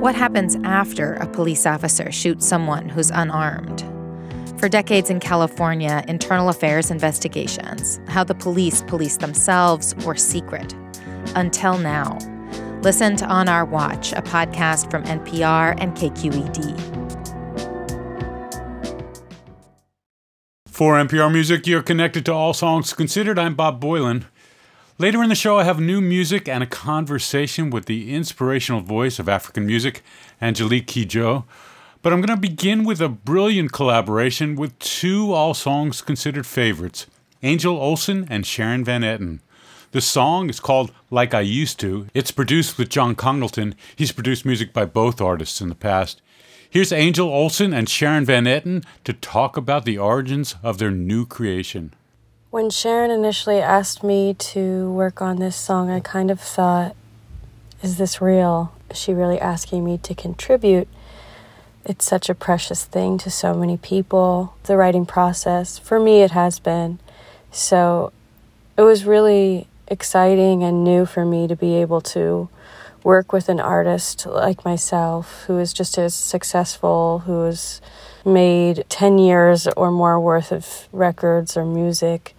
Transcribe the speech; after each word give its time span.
What 0.00 0.14
happens 0.14 0.56
after 0.64 1.14
a 1.14 1.26
police 1.26 1.64
officer 1.64 2.12
shoots 2.12 2.46
someone 2.46 2.88
who's 2.88 3.10
unarmed? 3.10 3.82
For 4.60 4.68
decades 4.68 5.08
in 5.08 5.18
California, 5.18 6.04
internal 6.08 6.50
affairs 6.50 6.90
investigations, 6.90 8.00
how 8.08 8.22
the 8.24 8.34
police 8.34 8.82
police 8.82 9.16
themselves, 9.16 9.94
were 10.04 10.14
secret. 10.14 10.74
Until 11.34 11.78
now. 11.78 12.18
Listen 12.82 13.16
to 13.16 13.26
On 13.26 13.48
Our 13.48 13.64
Watch, 13.64 14.12
a 14.12 14.20
podcast 14.20 14.90
from 14.90 15.04
NPR 15.04 15.74
and 15.78 15.96
KQED. 15.96 16.78
For 20.66 20.96
NPR 20.96 21.32
Music, 21.32 21.66
you're 21.66 21.82
connected 21.82 22.26
to 22.26 22.32
All 22.32 22.52
Songs 22.52 22.92
Considered. 22.92 23.38
I'm 23.38 23.54
Bob 23.54 23.82
Boilen. 23.82 24.24
Later 24.96 25.24
in 25.24 25.28
the 25.28 25.34
show, 25.34 25.58
I 25.58 25.64
have 25.64 25.80
new 25.80 26.00
music 26.00 26.48
and 26.48 26.62
a 26.62 26.68
conversation 26.68 27.68
with 27.68 27.86
the 27.86 28.14
inspirational 28.14 28.80
voice 28.80 29.18
of 29.18 29.28
African 29.28 29.66
music, 29.66 30.04
Angelique 30.40 30.86
Kidjo. 30.86 31.42
But 32.00 32.12
I'm 32.12 32.20
going 32.20 32.28
to 32.28 32.40
begin 32.40 32.84
with 32.84 33.00
a 33.00 33.08
brilliant 33.08 33.72
collaboration 33.72 34.54
with 34.54 34.78
two 34.78 35.32
All 35.32 35.52
Songs 35.52 36.00
Considered 36.00 36.46
favorites, 36.46 37.08
Angel 37.42 37.76
Olsen 37.76 38.28
and 38.30 38.46
Sharon 38.46 38.84
Van 38.84 39.02
Etten. 39.02 39.40
The 39.90 40.00
song 40.00 40.48
is 40.48 40.60
called 40.60 40.92
Like 41.10 41.34
I 41.34 41.40
Used 41.40 41.80
to. 41.80 42.06
It's 42.14 42.30
produced 42.30 42.78
with 42.78 42.88
John 42.88 43.16
Congleton. 43.16 43.74
He's 43.96 44.12
produced 44.12 44.44
music 44.44 44.72
by 44.72 44.84
both 44.84 45.20
artists 45.20 45.60
in 45.60 45.70
the 45.70 45.74
past. 45.74 46.22
Here's 46.70 46.92
Angel 46.92 47.28
Olsen 47.28 47.74
and 47.74 47.88
Sharon 47.88 48.24
Van 48.24 48.44
Etten 48.44 48.84
to 49.02 49.12
talk 49.12 49.56
about 49.56 49.86
the 49.86 49.98
origins 49.98 50.54
of 50.62 50.78
their 50.78 50.92
new 50.92 51.26
creation. 51.26 51.94
When 52.54 52.70
Sharon 52.70 53.10
initially 53.10 53.60
asked 53.60 54.04
me 54.04 54.32
to 54.32 54.88
work 54.92 55.20
on 55.20 55.40
this 55.40 55.56
song, 55.56 55.90
I 55.90 55.98
kind 55.98 56.30
of 56.30 56.38
thought, 56.38 56.94
is 57.82 57.98
this 57.98 58.20
real? 58.20 58.72
Is 58.88 58.96
she 58.96 59.12
really 59.12 59.40
asking 59.40 59.84
me 59.84 59.98
to 59.98 60.14
contribute? 60.14 60.86
It's 61.84 62.04
such 62.04 62.28
a 62.28 62.34
precious 62.36 62.84
thing 62.84 63.18
to 63.18 63.28
so 63.28 63.54
many 63.54 63.76
people, 63.76 64.54
the 64.62 64.76
writing 64.76 65.04
process. 65.04 65.80
For 65.80 65.98
me, 65.98 66.22
it 66.22 66.30
has 66.30 66.60
been. 66.60 67.00
So 67.50 68.12
it 68.78 68.82
was 68.82 69.04
really 69.04 69.66
exciting 69.88 70.62
and 70.62 70.84
new 70.84 71.06
for 71.06 71.24
me 71.24 71.48
to 71.48 71.56
be 71.56 71.74
able 71.78 72.02
to 72.02 72.48
work 73.02 73.32
with 73.32 73.48
an 73.48 73.58
artist 73.58 74.26
like 74.26 74.64
myself 74.64 75.42
who 75.48 75.58
is 75.58 75.72
just 75.72 75.98
as 75.98 76.14
successful, 76.14 77.24
who 77.26 77.46
is 77.46 77.80
made 78.24 78.84
10 78.88 79.18
years 79.18 79.66
or 79.68 79.90
more 79.90 80.20
worth 80.20 80.52
of 80.52 80.88
records 80.92 81.56
or 81.56 81.64
music. 81.64 82.34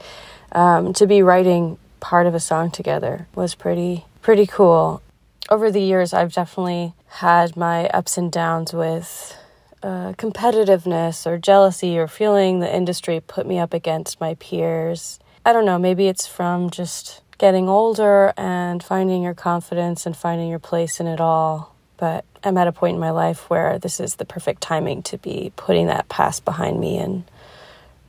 Um, 0.52 0.94
to 0.94 1.06
be 1.06 1.22
writing 1.22 1.78
part 2.00 2.28
of 2.28 2.36
a 2.36 2.40
song 2.40 2.72
together 2.72 3.28
was 3.36 3.56
pretty 3.56 4.06
pretty 4.22 4.46
cool. 4.46 5.02
Over 5.50 5.72
the 5.72 5.82
years, 5.82 6.14
I've 6.14 6.34
definitely 6.34 6.94
had 7.08 7.56
my 7.56 7.88
ups 7.90 8.18
and 8.18 8.32
downs 8.32 8.74
with 8.74 9.38
uh, 9.84 10.14
competitiveness 10.14 11.28
or 11.28 11.38
jealousy 11.38 11.98
or 11.98 12.08
feeling 12.08 12.60
the 12.60 12.76
industry 12.76 13.20
put 13.20 13.46
me 13.46 13.60
up 13.60 13.74
against 13.74 14.20
my 14.20 14.34
peers. 14.36 15.20
I 15.46 15.54
don't 15.54 15.66
know, 15.66 15.78
maybe 15.78 16.08
it's 16.08 16.26
from 16.26 16.72
just 16.72 17.22
getting 17.38 17.70
older 17.70 18.34
and 18.36 18.82
finding 18.82 19.22
your 19.22 19.36
confidence 19.36 20.08
and 20.08 20.18
finding 20.18 20.50
your 20.50 20.60
place 20.60 21.00
in 21.00 21.06
it 21.06 21.22
all. 21.22 21.76
But 21.98 22.26
I'm 22.46 22.58
at 22.58 22.68
a 22.68 22.72
point 22.72 22.96
in 22.96 23.00
my 23.00 23.10
life 23.10 23.50
where 23.50 23.80
this 23.80 24.00
is 24.00 24.16
the 24.16 24.26
perfect 24.26 24.62
timing 24.62 25.04
to 25.04 25.18
be 25.18 25.52
putting 25.56 25.88
that 25.88 26.08
past 26.10 26.46
behind 26.46 26.80
me 26.80 26.98
and 26.98 27.24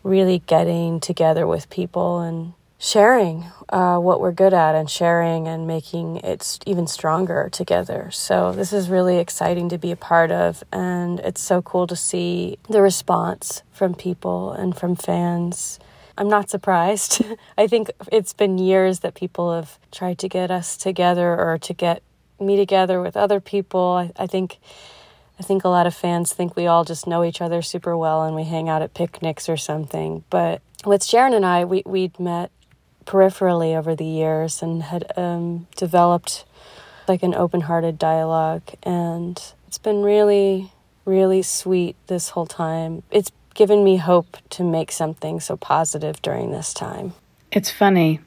really 0.02 0.40
getting 0.46 1.00
together 1.00 1.46
with 1.46 1.70
people 1.70 2.20
and 2.20 2.52
sharing 2.78 3.46
uh, 3.70 3.96
what 3.96 4.20
we're 4.20 4.32
good 4.32 4.52
at 4.52 4.74
and 4.74 4.90
sharing 4.90 5.48
and 5.48 5.66
making 5.66 6.18
it 6.18 6.58
even 6.66 6.86
stronger 6.86 7.48
together. 7.50 8.10
So, 8.12 8.52
this 8.52 8.72
is 8.72 8.90
really 8.90 9.18
exciting 9.18 9.70
to 9.70 9.78
be 9.78 9.90
a 9.90 9.96
part 9.96 10.30
of, 10.30 10.62
and 10.70 11.18
it's 11.20 11.40
so 11.40 11.62
cool 11.62 11.86
to 11.86 11.96
see 11.96 12.58
the 12.68 12.82
response 12.82 13.62
from 13.72 13.94
people 13.94 14.52
and 14.52 14.76
from 14.76 14.94
fans 14.94 15.80
I'm 16.18 16.28
not 16.28 16.48
surprised. 16.48 17.22
I 17.58 17.66
think 17.66 17.91
it's 18.10 18.32
been 18.32 18.58
years 18.58 19.00
that 19.00 19.14
people 19.14 19.54
have 19.54 19.78
tried 19.92 20.19
to 20.20 20.28
get 20.28 20.50
us 20.50 20.76
together 20.76 21.38
or 21.38 21.58
to 21.58 21.75
get 21.75 22.02
me 22.41 22.56
together 22.56 23.00
with 23.00 23.16
other 23.16 23.41
people. 23.41 23.92
I, 23.92 24.12
I 24.16 24.26
think 24.26 24.58
I 25.38 25.42
think 25.42 25.64
a 25.64 25.69
lot 25.69 25.86
of 25.86 25.94
fans 25.94 26.32
think 26.32 26.56
we 26.56 26.66
all 26.66 26.84
just 26.84 27.06
know 27.06 27.22
each 27.22 27.41
other 27.41 27.60
super 27.60 27.97
well 27.97 28.24
and 28.24 28.34
we 28.34 28.44
hang 28.44 28.69
out 28.69 28.82
at 28.82 28.94
picnics 28.94 29.48
or 29.48 29.56
something. 29.56 30.24
But 30.30 30.62
with 30.84 31.04
Sharon 31.04 31.34
and 31.34 31.44
I, 31.44 31.64
we 31.64 31.82
we'd 31.84 32.19
met 32.19 32.50
peripherally 33.04 33.76
over 33.76 33.94
the 33.94 34.04
years 34.04 34.62
and 34.62 34.82
had 34.82 35.04
um, 35.16 35.66
developed 35.76 36.44
like 37.08 37.22
an 37.22 37.34
open-hearted 37.34 37.98
dialogue, 37.98 38.64
and 38.82 39.41
it's 39.69 39.78
been 39.78 40.02
really, 40.02 40.72
really 41.04 41.41
sweet 41.41 41.94
this 42.08 42.30
whole 42.30 42.46
time. 42.46 43.04
It's 43.12 43.30
given 43.54 43.84
me 43.84 43.96
hope 43.96 44.36
to 44.50 44.64
make 44.64 44.91
something 44.91 45.38
so 45.38 45.56
positive 45.56 46.20
during 46.20 46.50
this 46.50 46.75
time. 46.75 47.14
It's 47.52 47.70
funny. 47.70 48.20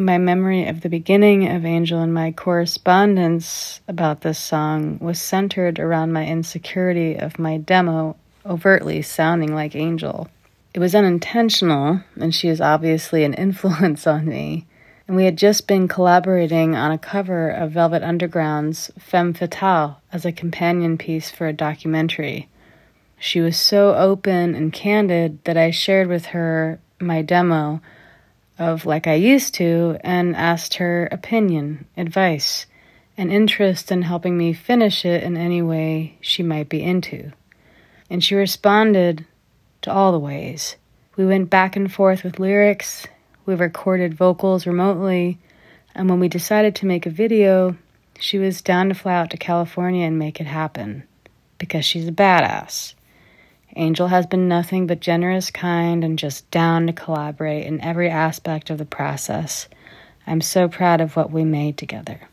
My 0.00 0.16
memory 0.16 0.66
of 0.66 0.80
the 0.80 0.88
beginning 0.88 1.46
of 1.46 1.66
Angel 1.66 2.00
and 2.00 2.14
my 2.14 2.32
correspondence 2.32 3.82
about 3.86 4.22
this 4.22 4.38
song 4.38 4.98
was 4.98 5.20
centered 5.20 5.78
around 5.78 6.14
my 6.14 6.26
insecurity 6.26 7.16
of 7.16 7.38
my 7.38 7.58
demo 7.58 8.16
overtly 8.46 9.02
sounding 9.02 9.54
like 9.54 9.76
Angel. 9.76 10.26
It 10.72 10.80
was 10.80 10.94
unintentional, 10.94 12.00
and 12.18 12.34
she 12.34 12.48
is 12.48 12.62
obviously 12.62 13.24
an 13.24 13.34
influence 13.34 14.06
on 14.06 14.24
me. 14.24 14.66
And 15.06 15.18
we 15.18 15.26
had 15.26 15.36
just 15.36 15.66
been 15.66 15.86
collaborating 15.86 16.74
on 16.74 16.92
a 16.92 16.96
cover 16.96 17.50
of 17.50 17.72
Velvet 17.72 18.02
Underground's 18.02 18.90
Femme 18.98 19.34
Fatale 19.34 20.00
as 20.14 20.24
a 20.24 20.32
companion 20.32 20.96
piece 20.96 21.30
for 21.30 21.46
a 21.46 21.52
documentary. 21.52 22.48
She 23.18 23.42
was 23.42 23.58
so 23.58 23.94
open 23.94 24.54
and 24.54 24.72
candid 24.72 25.44
that 25.44 25.58
I 25.58 25.70
shared 25.70 26.08
with 26.08 26.24
her 26.26 26.80
my 26.98 27.20
demo 27.20 27.82
of 28.60 28.84
like 28.84 29.06
I 29.06 29.14
used 29.14 29.54
to 29.54 29.96
and 30.04 30.36
asked 30.36 30.74
her 30.74 31.08
opinion, 31.10 31.86
advice, 31.96 32.66
and 33.16 33.32
interest 33.32 33.90
in 33.90 34.02
helping 34.02 34.36
me 34.36 34.52
finish 34.52 35.04
it 35.04 35.22
in 35.22 35.36
any 35.36 35.62
way 35.62 36.18
she 36.20 36.42
might 36.42 36.68
be 36.68 36.82
into. 36.82 37.32
And 38.10 38.22
she 38.22 38.34
responded 38.34 39.24
to 39.82 39.90
all 39.90 40.12
the 40.12 40.18
ways. 40.18 40.76
We 41.16 41.24
went 41.24 41.50
back 41.50 41.74
and 41.74 41.90
forth 41.92 42.22
with 42.22 42.38
lyrics, 42.38 43.06
we 43.46 43.54
recorded 43.54 44.14
vocals 44.14 44.66
remotely, 44.66 45.38
and 45.94 46.08
when 46.08 46.20
we 46.20 46.28
decided 46.28 46.74
to 46.76 46.86
make 46.86 47.06
a 47.06 47.10
video, 47.10 47.76
she 48.18 48.38
was 48.38 48.60
down 48.60 48.90
to 48.90 48.94
fly 48.94 49.14
out 49.14 49.30
to 49.30 49.36
California 49.38 50.06
and 50.06 50.18
make 50.18 50.40
it 50.40 50.46
happen 50.46 51.04
because 51.58 51.84
she's 51.84 52.08
a 52.08 52.12
badass. 52.12 52.94
Angel 53.76 54.08
has 54.08 54.26
been 54.26 54.48
nothing 54.48 54.86
but 54.86 55.00
generous, 55.00 55.50
kind, 55.50 56.02
and 56.02 56.18
just 56.18 56.50
down 56.50 56.86
to 56.86 56.92
collaborate 56.92 57.66
in 57.66 57.80
every 57.80 58.10
aspect 58.10 58.70
of 58.70 58.78
the 58.78 58.84
process. 58.84 59.68
I'm 60.26 60.40
so 60.40 60.68
proud 60.68 61.00
of 61.00 61.16
what 61.16 61.30
we 61.30 61.44
made 61.44 61.76
together. 61.78 62.29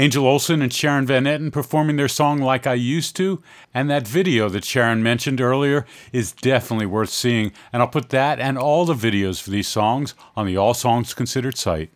Angel 0.00 0.28
Olsen 0.28 0.62
and 0.62 0.72
Sharon 0.72 1.06
Van 1.06 1.24
Etten 1.24 1.50
performing 1.50 1.96
their 1.96 2.06
song 2.06 2.38
Like 2.38 2.68
I 2.68 2.74
Used 2.74 3.16
to, 3.16 3.42
and 3.74 3.90
that 3.90 4.06
video 4.06 4.48
that 4.48 4.64
Sharon 4.64 5.02
mentioned 5.02 5.40
earlier 5.40 5.84
is 6.12 6.30
definitely 6.30 6.86
worth 6.86 7.10
seeing, 7.10 7.50
and 7.72 7.82
I'll 7.82 7.88
put 7.88 8.10
that 8.10 8.38
and 8.38 8.56
all 8.56 8.84
the 8.84 8.94
videos 8.94 9.42
for 9.42 9.50
these 9.50 9.66
songs 9.66 10.14
on 10.36 10.46
the 10.46 10.56
All 10.56 10.72
Songs 10.72 11.14
Considered 11.14 11.58
site. 11.58 11.90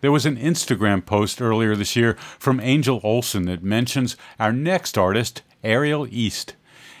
There 0.00 0.10
was 0.10 0.26
an 0.26 0.36
Instagram 0.36 1.06
post 1.06 1.40
earlier 1.40 1.76
this 1.76 1.94
year 1.94 2.14
from 2.40 2.58
Angel 2.58 3.00
Olsen 3.04 3.44
that 3.44 3.62
mentions 3.62 4.16
our 4.40 4.52
next 4.52 4.98
artist, 4.98 5.42
Ariel 5.62 6.08
East. 6.10 6.56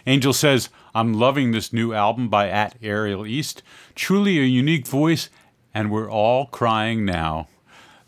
Angel 0.06 0.32
says, 0.32 0.68
I'm 0.94 1.14
loving 1.14 1.50
this 1.50 1.72
new 1.72 1.92
album 1.92 2.28
by 2.28 2.48
at 2.48 2.76
Ariel 2.80 3.26
East. 3.26 3.60
Truly 3.96 4.38
a 4.38 4.44
unique 4.44 4.86
voice, 4.86 5.30
and 5.74 5.90
we're 5.90 6.08
all 6.08 6.46
crying 6.46 7.04
now. 7.04 7.48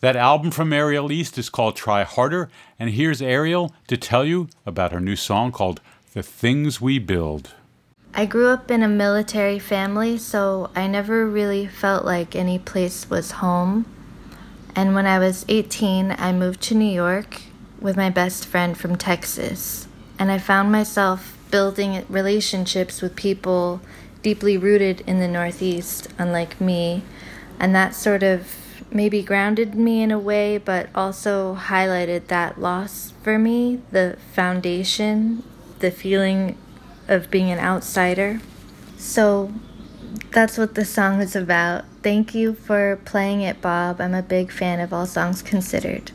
That 0.01 0.15
album 0.15 0.53
from 0.53 0.73
Ariel 0.73 1.11
East 1.11 1.39
is 1.39 1.51
called 1.51 1.75
Try 1.75 2.05
Harder, 2.05 2.49
and 2.79 2.91
here's 2.91 3.21
Ariel 3.21 3.75
to 3.89 3.97
tell 3.97 4.25
you 4.25 4.49
about 4.65 4.93
her 4.93 5.01
new 5.01 5.17
song 5.17 5.51
called 5.51 5.81
The 6.13 6.23
Things 6.23 6.81
We 6.81 7.01
Build. 7.01 7.53
I 8.15 8.25
grew 8.25 8.47
up 8.47 8.71
in 8.71 8.85
a 8.85 8.89
military 8.89 9.59
family, 9.59 10.17
so 10.17 10.71
I 10.77 10.87
never 10.87 11.27
really 11.27 11.67
felt 11.67 12.05
like 12.05 12.37
any 12.37 12.61
place 12.61 13.11
was 13.11 13.33
home. 13.43 13.87
And 14.77 14.95
when 14.95 15.07
I 15.07 15.19
was 15.19 15.45
18, 15.49 16.15
I 16.17 16.33
moved 16.33 16.61
to 16.63 16.77
New 16.77 16.85
York 16.85 17.43
with 17.81 17.97
my 17.97 18.09
best 18.09 18.47
friend 18.47 18.79
from 18.79 18.95
Texas. 18.95 19.89
And 20.17 20.31
I 20.31 20.39
found 20.39 20.71
myself 20.71 21.37
building 21.51 22.05
relationships 22.09 23.03
with 23.03 23.17
people 23.17 23.81
deeply 24.23 24.57
rooted 24.57 25.01
in 25.09 25.19
the 25.19 25.27
Northeast, 25.27 26.07
unlike 26.19 26.61
me. 26.61 27.03
And 27.59 27.75
that 27.75 27.97
sort 27.97 28.23
of 28.23 28.47
maybe 28.91 29.23
grounded 29.23 29.75
me 29.75 30.03
in 30.03 30.11
a 30.11 30.19
way, 30.19 30.59
but 30.59 30.89
also 30.95 31.55
highlighted 31.55 32.27
that 32.29 32.61
loss 32.61 33.13
for 33.23 33.39
me 33.39 33.81
the 33.91 34.17
foundation, 34.33 35.43
the 35.79 35.91
feeling 35.91 36.57
of 37.07 37.31
being 37.31 37.51
an 37.51 37.59
outsider. 37.59 38.41
So 38.97 39.53
that's 40.31 40.59
what 40.59 40.75
the 40.75 40.85
song 40.85 41.21
is 41.21 41.37
about. 41.37 41.85
Thank 42.03 42.35
you 42.35 42.55
for 42.55 42.99
playing 43.05 43.43
it, 43.43 43.61
Bob. 43.61 44.01
I'm 44.01 44.15
a 44.15 44.23
big 44.23 44.51
fan 44.51 44.81
of 44.81 44.93
All 44.93 45.07
Songs 45.07 45.43
Considered. 45.43 46.13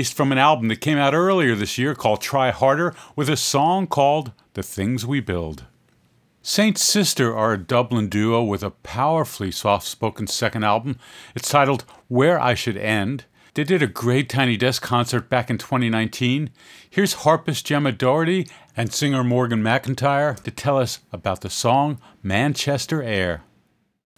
Ariel 0.00 0.06
East 0.06 0.16
from 0.16 0.32
an 0.32 0.38
album 0.38 0.68
that 0.68 0.80
came 0.80 0.96
out 0.96 1.12
earlier 1.12 1.54
this 1.54 1.76
year 1.76 1.94
called 1.94 2.22
Try 2.22 2.50
Harder 2.50 2.94
with 3.16 3.28
a 3.28 3.36
song 3.36 3.86
called 3.86 4.32
The 4.54 4.62
Things 4.62 5.04
We 5.04 5.20
Build. 5.20 5.64
Saint 6.40 6.78
Sister 6.78 7.36
are 7.36 7.52
a 7.52 7.58
Dublin 7.58 8.08
duo 8.08 8.42
with 8.42 8.62
a 8.62 8.70
powerfully 8.70 9.50
soft 9.50 9.86
spoken 9.86 10.26
second 10.26 10.64
album. 10.64 10.96
It's 11.34 11.50
titled 11.50 11.84
Where 12.08 12.40
I 12.40 12.54
Should 12.54 12.78
End. 12.78 13.26
They 13.52 13.62
did 13.62 13.82
a 13.82 13.86
great 13.86 14.30
Tiny 14.30 14.56
Desk 14.56 14.80
concert 14.80 15.28
back 15.28 15.50
in 15.50 15.58
2019. 15.58 16.48
Here's 16.88 17.24
harpist 17.24 17.66
Gemma 17.66 17.92
Doherty 17.92 18.48
and 18.74 18.94
singer 18.94 19.22
Morgan 19.22 19.62
McIntyre 19.62 20.42
to 20.44 20.50
tell 20.50 20.78
us 20.78 21.00
about 21.12 21.42
the 21.42 21.50
song 21.50 22.00
Manchester 22.22 23.02
Air. 23.02 23.42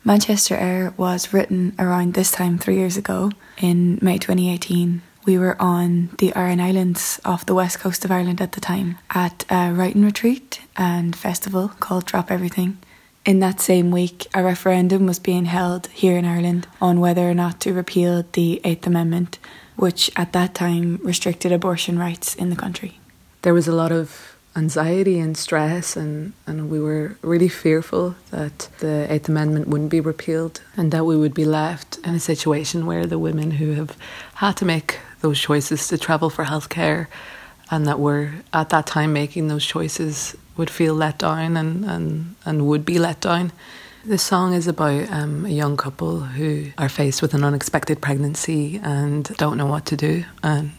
Manchester 0.05 0.55
Air 0.55 0.95
was 0.97 1.33
written 1.33 1.75
around 1.77 2.15
this 2.15 2.31
time 2.31 2.57
three 2.57 2.77
years 2.77 2.97
ago 2.97 3.33
in 3.59 3.99
May 4.01 4.19
2018. 4.19 5.03
We 5.25 5.39
were 5.39 5.57
on 5.61 6.11
the 6.19 6.35
Aran 6.35 6.61
Islands 6.61 7.21
off 7.25 7.47
the 7.47 7.55
west 7.55 7.79
coast 7.79 8.05
of 8.05 8.11
Ireland 8.11 8.41
at 8.41 8.53
the 8.53 8.61
time 8.61 8.99
at 9.11 9.45
a 9.49 9.73
writing 9.73 10.05
retreat 10.05 10.61
and 10.77 11.15
festival 11.15 11.69
called 11.79 12.07
Drop 12.07 12.29
Everything. 12.31 12.79
In 13.25 13.39
that 13.39 13.61
same 13.61 13.93
week, 13.93 14.27
a 14.35 14.43
referendum 14.43 15.07
was 15.07 15.21
being 15.21 15.45
held 15.45 15.87
here 15.89 16.17
in 16.17 16.25
Ireland 16.25 16.67
on 16.81 16.99
whether 16.99 17.31
or 17.31 17.35
not 17.35 17.61
to 17.61 17.73
repeal 17.73 18.25
the 18.33 18.61
Eighth 18.65 18.85
Amendment, 18.85 19.39
which 19.77 20.11
at 20.17 20.33
that 20.33 20.57
time 20.57 20.99
restricted 21.05 21.53
abortion 21.53 22.01
rights 22.01 22.35
in 22.35 22.51
the 22.51 22.57
country. 22.57 22.99
There 23.43 23.55
was 23.55 23.69
a 23.69 23.73
lot 23.73 23.93
of 23.93 24.37
anxiety 24.57 25.21
and 25.21 25.37
stress, 25.37 25.97
and, 25.97 26.33
and 26.49 26.69
we 26.69 26.81
were 26.81 27.17
really 27.23 27.49
fearful 27.49 28.17
that 28.33 28.69
the 28.81 29.07
Eighth 29.09 29.29
Amendment 29.29 29.69
wouldn't 29.69 29.91
be 29.91 30.01
repealed 30.01 30.61
and 30.77 30.91
that 30.91 31.05
we 31.05 31.17
would 31.17 31.33
be 31.33 31.45
left 31.45 31.99
in 31.99 32.17
a 32.17 32.21
situation 32.21 32.87
where 32.87 33.07
the 33.07 33.21
women 33.21 33.53
who 33.53 33.75
have 33.75 33.97
had 34.35 34.57
to 34.57 34.65
make 34.65 34.99
those 35.23 35.41
choices 35.41 35.89
to 35.89 35.99
travel 35.99 36.31
for 36.31 36.45
healthcare 36.45 37.07
and 37.71 37.87
that 37.87 37.99
were 37.99 38.33
at 38.53 38.69
that 38.69 38.87
time 38.87 39.13
making 39.13 39.49
those 39.49 39.65
choices 39.65 40.37
would 40.57 40.69
feel 40.69 40.95
let 40.95 41.19
down 41.19 41.57
and, 41.57 41.85
and, 41.85 42.35
and 42.45 42.67
would 42.67 42.85
be 42.85 42.99
let 42.99 43.21
down. 43.21 43.51
The 44.05 44.19
song 44.19 44.53
is 44.53 44.67
about 44.67 45.11
um, 45.13 45.47
a 45.47 45.51
young 45.51 45.77
couple 45.77 46.21
who 46.21 46.73
are 46.77 46.89
faced 46.89 47.23
with 47.23 47.35
an 47.35 47.45
unexpected 47.45 48.03
pregnancy 48.03 48.81
and 48.83 49.25
don't 49.37 49.57
know 49.57 49.67
what 49.67 49.87
to 49.87 49.97
do 49.97 50.25
and 50.43 50.73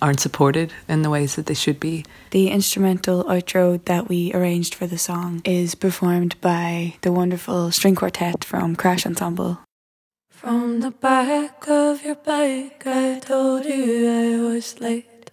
aren't 0.00 0.20
supported 0.20 0.72
in 0.88 1.02
the 1.02 1.10
ways 1.10 1.36
that 1.36 1.44
they 1.44 1.54
should 1.54 1.78
be. 1.78 2.06
The 2.30 2.48
instrumental 2.48 3.24
outro 3.24 3.84
that 3.84 4.08
we 4.08 4.32
arranged 4.32 4.74
for 4.74 4.86
the 4.86 4.96
song 4.96 5.42
is 5.44 5.74
performed 5.74 6.40
by 6.40 6.94
the 7.02 7.12
wonderful 7.12 7.70
string 7.70 7.96
quartet 7.96 8.44
from 8.44 8.74
Crash 8.76 9.04
Ensemble. 9.04 9.60
From 10.40 10.80
the 10.80 10.90
back 10.90 11.68
of 11.68 12.02
your 12.02 12.14
bike, 12.14 12.86
I 12.86 13.18
told 13.18 13.66
you 13.66 14.08
I 14.08 14.40
was 14.40 14.80
late. 14.80 15.30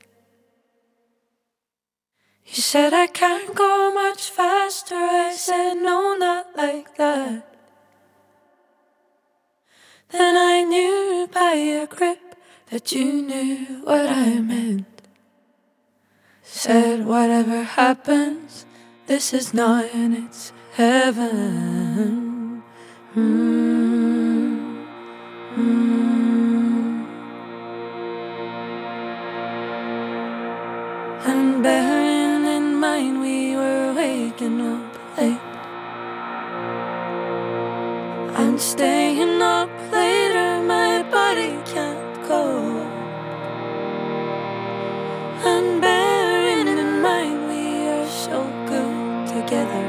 You 2.46 2.62
said 2.62 2.94
I 2.94 3.08
can't 3.08 3.56
go 3.56 3.94
much 3.94 4.30
faster. 4.30 4.96
I 4.96 5.32
said 5.34 5.76
no, 5.76 6.18
not 6.20 6.48
like 6.58 6.98
that. 6.98 7.56
Then 10.10 10.36
I 10.36 10.64
knew 10.64 11.30
by 11.34 11.54
your 11.54 11.86
grip 11.86 12.36
that 12.70 12.92
you 12.92 13.22
knew 13.22 13.84
what 13.86 14.10
I 14.10 14.42
meant. 14.42 15.04
Said 16.44 17.06
whatever 17.06 17.64
happens, 17.64 18.66
this 19.06 19.34
is 19.34 19.54
not 19.54 19.86
and 19.94 20.18
it's 20.18 20.52
heaven. 20.74 22.62
Mm, 23.16 23.77
waking 34.48 34.62
up 34.62 35.18
late 35.18 35.40
and 38.40 38.60
staying 38.60 39.42
up 39.42 39.70
later, 39.92 40.62
my 40.64 41.04
body 41.12 41.58
can't 41.66 42.28
go. 42.28 42.44
And 45.44 45.82
bearing 45.82 46.68
in 46.68 47.02
mind 47.02 47.50
we 47.50 47.88
are 47.88 48.08
so 48.08 48.44
good 48.68 49.28
together. 49.28 49.86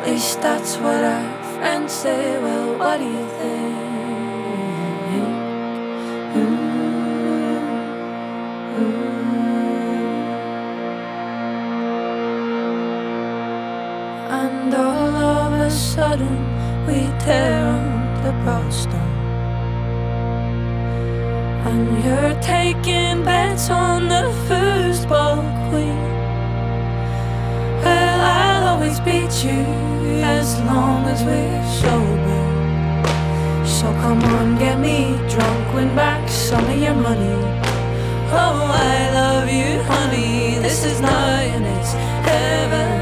At 0.00 0.08
least 0.08 0.40
that's 0.42 0.76
what 0.76 1.02
our 1.02 1.42
friends 1.54 1.92
say. 1.92 2.40
Well, 2.42 2.78
what 2.78 2.98
do 2.98 3.04
you 3.04 3.26
think? 3.38 3.61
Sudden 15.72 16.36
we 16.86 16.98
tear 17.24 17.66
on 17.66 18.22
the 18.22 18.32
broadstone. 18.44 19.00
And 21.66 22.04
you're 22.04 22.38
taking 22.42 23.24
bets 23.24 23.70
on 23.70 24.08
the 24.08 24.30
first 24.48 25.08
ball 25.08 25.42
queen. 25.70 26.02
Well, 27.82 28.20
I'll 28.20 28.66
always 28.74 29.00
beat 29.00 29.34
you 29.44 29.64
as 30.22 30.60
long 30.60 31.04
as 31.06 31.22
we're 31.24 31.64
sober. 31.80 32.42
So 33.66 33.86
come 34.02 34.22
on, 34.22 34.58
get 34.58 34.78
me 34.78 35.16
drunk, 35.28 35.74
win 35.74 35.94
back 35.96 36.28
some 36.28 36.64
of 36.68 36.78
your 36.78 36.94
money. 36.94 37.36
Oh, 38.34 38.66
I 38.70 39.10
love 39.12 39.48
you, 39.48 39.82
honey. 39.84 40.58
This 40.58 40.84
is 40.84 41.00
not 41.00 41.10
and 41.10 41.64
it's 41.64 41.92
heaven. 42.28 43.01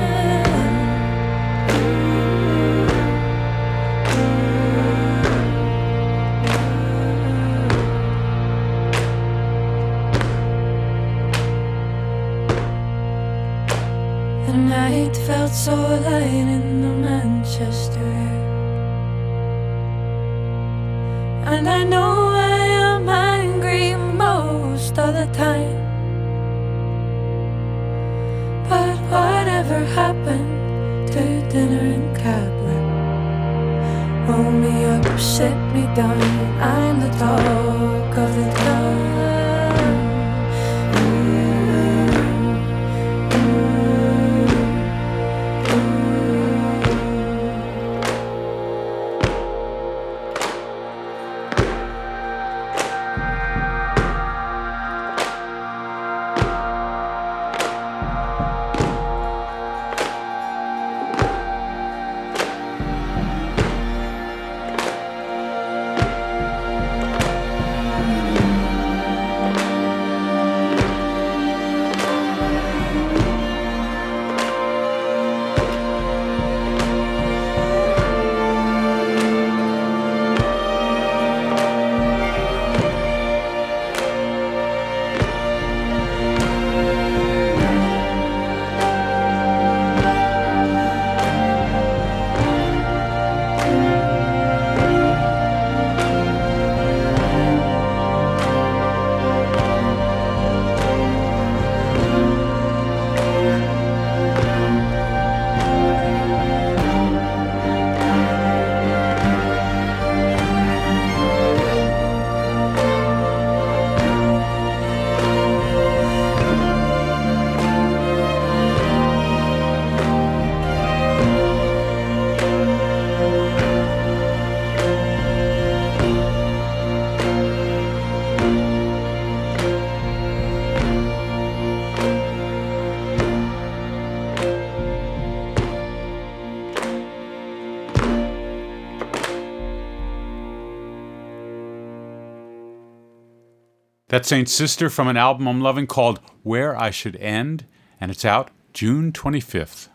That's 144.11 144.27
Saint 144.27 144.49
Sister 144.49 144.91
from 144.91 145.07
an 145.07 145.17
album 145.17 145.47
I'm 145.47 145.61
loving 145.61 145.87
called 145.87 146.19
Where 146.43 146.77
I 146.77 146.91
Should 146.91 147.15
End, 147.19 147.65
and 148.01 148.11
it's 148.11 148.25
out 148.25 148.51
June 148.73 149.13
25th. 149.13 149.87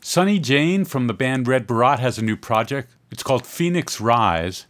Sunny 0.00 0.38
Jain 0.38 0.84
from 0.84 1.08
the 1.08 1.12
band 1.12 1.48
Red 1.48 1.66
Baraat 1.66 1.98
has 1.98 2.18
a 2.18 2.24
new 2.24 2.36
project. 2.36 2.94
It's 3.10 3.24
called 3.24 3.44
Phoenix 3.44 4.00
Rise. 4.00 4.66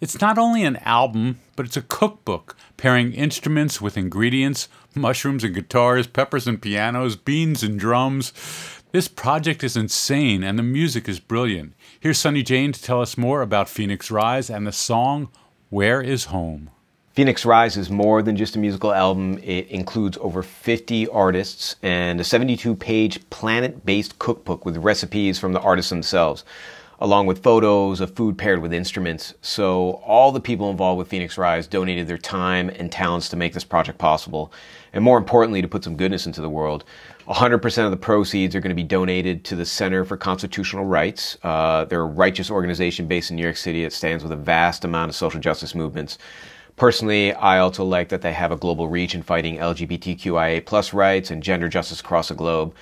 It's 0.00 0.20
not 0.20 0.38
only 0.38 0.64
an 0.64 0.78
album, 0.78 1.38
but 1.54 1.66
it's 1.66 1.76
a 1.76 1.82
cookbook 1.82 2.56
pairing 2.76 3.12
instruments 3.12 3.80
with 3.80 3.96
ingredients 3.96 4.66
mushrooms 4.96 5.44
and 5.44 5.54
guitars, 5.54 6.08
peppers 6.08 6.48
and 6.48 6.60
pianos, 6.60 7.14
beans 7.14 7.62
and 7.62 7.78
drums. 7.78 8.32
This 8.90 9.06
project 9.06 9.62
is 9.62 9.76
insane 9.76 10.42
and 10.42 10.58
the 10.58 10.64
music 10.64 11.08
is 11.08 11.20
brilliant. 11.20 11.74
Here's 12.00 12.18
Sunny 12.18 12.42
Jain 12.42 12.72
to 12.72 12.82
tell 12.82 13.00
us 13.00 13.16
more 13.16 13.40
about 13.40 13.68
Phoenix 13.68 14.10
Rise 14.10 14.50
and 14.50 14.66
the 14.66 14.72
song 14.72 15.28
Where 15.68 16.02
is 16.02 16.24
Home. 16.24 16.70
Phoenix 17.12 17.44
Rise 17.44 17.76
is 17.76 17.90
more 17.90 18.22
than 18.22 18.36
just 18.36 18.54
a 18.54 18.58
musical 18.60 18.92
album. 18.92 19.38
It 19.42 19.66
includes 19.66 20.16
over 20.20 20.44
50 20.44 21.08
artists 21.08 21.74
and 21.82 22.20
a 22.20 22.24
72 22.24 22.76
page 22.76 23.28
planet 23.30 23.84
based 23.84 24.20
cookbook 24.20 24.64
with 24.64 24.76
recipes 24.76 25.36
from 25.36 25.52
the 25.52 25.60
artists 25.60 25.90
themselves, 25.90 26.44
along 27.00 27.26
with 27.26 27.42
photos 27.42 28.00
of 28.00 28.14
food 28.14 28.38
paired 28.38 28.62
with 28.62 28.72
instruments. 28.72 29.34
So, 29.42 30.00
all 30.06 30.30
the 30.30 30.38
people 30.38 30.70
involved 30.70 30.98
with 30.98 31.08
Phoenix 31.08 31.36
Rise 31.36 31.66
donated 31.66 32.06
their 32.06 32.16
time 32.16 32.68
and 32.68 32.92
talents 32.92 33.28
to 33.30 33.36
make 33.36 33.54
this 33.54 33.64
project 33.64 33.98
possible, 33.98 34.52
and 34.92 35.02
more 35.02 35.18
importantly, 35.18 35.60
to 35.62 35.68
put 35.68 35.82
some 35.82 35.96
goodness 35.96 36.26
into 36.26 36.40
the 36.40 36.48
world. 36.48 36.84
100% 37.26 37.84
of 37.84 37.90
the 37.90 37.96
proceeds 37.96 38.54
are 38.54 38.60
going 38.60 38.70
to 38.70 38.74
be 38.76 38.84
donated 38.84 39.44
to 39.46 39.56
the 39.56 39.66
Center 39.66 40.04
for 40.04 40.16
Constitutional 40.16 40.84
Rights. 40.84 41.36
Uh, 41.42 41.86
they're 41.86 42.02
a 42.02 42.04
righteous 42.04 42.52
organization 42.52 43.08
based 43.08 43.30
in 43.30 43.36
New 43.36 43.42
York 43.42 43.56
City 43.56 43.82
that 43.82 43.92
stands 43.92 44.22
with 44.22 44.30
a 44.30 44.36
vast 44.36 44.84
amount 44.84 45.08
of 45.08 45.16
social 45.16 45.40
justice 45.40 45.74
movements. 45.74 46.16
Personally, 46.80 47.34
I 47.34 47.58
also 47.58 47.84
like 47.84 48.08
that 48.08 48.22
they 48.22 48.32
have 48.32 48.52
a 48.52 48.56
global 48.56 48.88
reach 48.88 49.14
in 49.14 49.22
fighting 49.22 49.58
LGBTQIA 49.58 50.64
plus 50.64 50.94
rights 50.94 51.30
and 51.30 51.42
gender 51.42 51.68
justice 51.68 52.00
across 52.00 52.28
the 52.28 52.34
globe. 52.34 52.74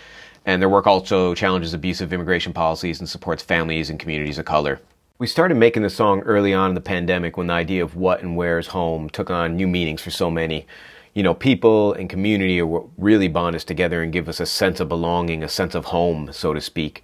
And 0.47 0.63
their 0.63 0.69
work 0.69 0.87
also 0.87 1.35
challenges 1.35 1.75
abusive 1.75 2.13
immigration 2.13 2.53
policies 2.53 3.01
and 3.01 3.09
supports 3.09 3.43
families 3.43 3.91
and 3.91 3.99
communities 3.99 4.39
of 4.39 4.45
color. 4.45 4.81
We 5.19 5.27
started 5.27 5.57
making 5.57 5.83
the 5.83 5.91
song 5.91 6.21
early 6.21 6.55
on 6.55 6.69
in 6.69 6.75
the 6.77 6.81
pandemic 6.81 7.37
when 7.37 7.49
the 7.49 7.55
idea 7.55 7.83
of 7.83 7.97
what 7.97 8.23
and 8.23 8.37
where 8.37 8.61
is 8.61 8.69
home 8.69 9.11
took 9.11 9.31
on 9.31 9.57
new 9.57 9.67
meanings 9.67 10.01
for 10.01 10.13
so 10.13 10.31
many. 10.31 10.65
You 11.15 11.25
know, 11.25 11.35
people 11.35 11.93
and 11.95 12.09
community 12.09 12.63
really 12.99 13.27
bond 13.27 13.57
us 13.57 13.65
together 13.65 14.01
and 14.01 14.13
give 14.13 14.29
us 14.29 14.39
a 14.39 14.47
sense 14.47 14.79
of 14.79 14.89
belonging, 14.89 15.43
a 15.43 15.49
sense 15.49 15.75
of 15.75 15.87
home, 15.87 16.33
so 16.33 16.55
to 16.55 16.61
speak. 16.61 17.03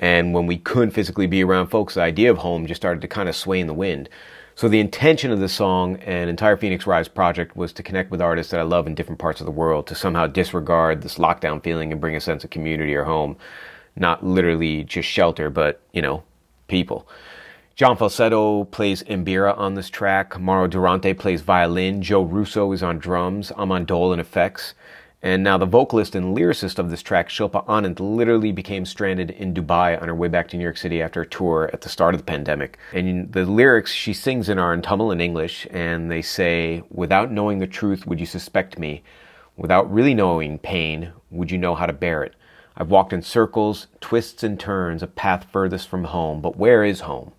And 0.00 0.34
when 0.34 0.48
we 0.48 0.58
couldn't 0.58 0.90
physically 0.90 1.28
be 1.28 1.44
around 1.44 1.68
folks, 1.68 1.94
the 1.94 2.02
idea 2.02 2.32
of 2.32 2.38
home 2.38 2.66
just 2.66 2.80
started 2.80 3.00
to 3.02 3.06
kind 3.06 3.28
of 3.28 3.36
sway 3.36 3.60
in 3.60 3.68
the 3.68 3.74
wind. 3.74 4.08
So 4.54 4.68
the 4.68 4.80
intention 4.80 5.30
of 5.30 5.40
this 5.40 5.52
song 5.52 5.96
and 6.04 6.28
entire 6.28 6.56
Phoenix 6.56 6.86
Rise 6.86 7.08
project 7.08 7.56
was 7.56 7.72
to 7.72 7.82
connect 7.82 8.10
with 8.10 8.20
artists 8.20 8.50
that 8.50 8.60
I 8.60 8.64
love 8.64 8.86
in 8.86 8.94
different 8.94 9.18
parts 9.18 9.40
of 9.40 9.46
the 9.46 9.50
world, 9.50 9.86
to 9.86 9.94
somehow 9.94 10.26
disregard 10.26 11.02
this 11.02 11.16
lockdown 11.16 11.62
feeling 11.62 11.90
and 11.90 12.00
bring 12.00 12.16
a 12.16 12.20
sense 12.20 12.44
of 12.44 12.50
community 12.50 12.94
or 12.94 13.04
home. 13.04 13.36
Not 13.96 14.24
literally 14.24 14.84
just 14.84 15.08
shelter, 15.08 15.50
but, 15.50 15.80
you 15.92 16.02
know, 16.02 16.22
people. 16.68 17.08
John 17.74 17.96
Falsetto 17.96 18.64
plays 18.64 19.02
mbira 19.04 19.56
on 19.56 19.74
this 19.74 19.88
track. 19.88 20.38
Mauro 20.38 20.66
Durante 20.66 21.14
plays 21.14 21.40
violin. 21.40 22.02
Joe 22.02 22.22
Russo 22.22 22.70
is 22.72 22.82
on 22.82 22.98
drums. 22.98 23.50
I'm 23.56 23.72
on 23.72 23.86
dhol 23.86 24.12
and 24.12 24.20
effects. 24.20 24.74
And 25.24 25.44
now 25.44 25.56
the 25.56 25.66
vocalist 25.66 26.16
and 26.16 26.36
lyricist 26.36 26.80
of 26.80 26.90
this 26.90 27.00
track, 27.00 27.28
Shilpa 27.28 27.64
Ananth, 27.66 28.00
literally 28.00 28.50
became 28.50 28.84
stranded 28.84 29.30
in 29.30 29.54
Dubai 29.54 30.00
on 30.02 30.08
her 30.08 30.14
way 30.16 30.26
back 30.26 30.48
to 30.48 30.56
New 30.56 30.64
York 30.64 30.76
City 30.76 31.00
after 31.00 31.20
a 31.20 31.26
tour 31.26 31.70
at 31.72 31.82
the 31.82 31.88
start 31.88 32.14
of 32.14 32.20
the 32.20 32.24
pandemic. 32.24 32.76
And 32.92 33.32
the 33.32 33.44
lyrics 33.44 33.92
she 33.92 34.14
sings 34.14 34.48
in 34.48 34.58
are 34.58 34.74
in 34.74 34.82
Tamil 34.82 35.12
and 35.12 35.22
English, 35.22 35.68
and 35.70 36.10
they 36.10 36.22
say, 36.22 36.82
Without 36.90 37.30
knowing 37.30 37.60
the 37.60 37.68
truth, 37.68 38.04
would 38.04 38.18
you 38.18 38.26
suspect 38.26 38.80
me? 38.80 39.04
Without 39.56 39.92
really 39.92 40.14
knowing 40.14 40.58
pain, 40.58 41.12
would 41.30 41.52
you 41.52 41.58
know 41.58 41.76
how 41.76 41.86
to 41.86 41.92
bear 41.92 42.24
it? 42.24 42.34
I've 42.76 42.90
walked 42.90 43.12
in 43.12 43.22
circles, 43.22 43.86
twists 44.00 44.42
and 44.42 44.58
turns, 44.58 45.04
a 45.04 45.06
path 45.06 45.46
furthest 45.52 45.88
from 45.88 46.04
home, 46.04 46.40
but 46.40 46.56
where 46.56 46.82
is 46.82 47.00
home? 47.00 47.32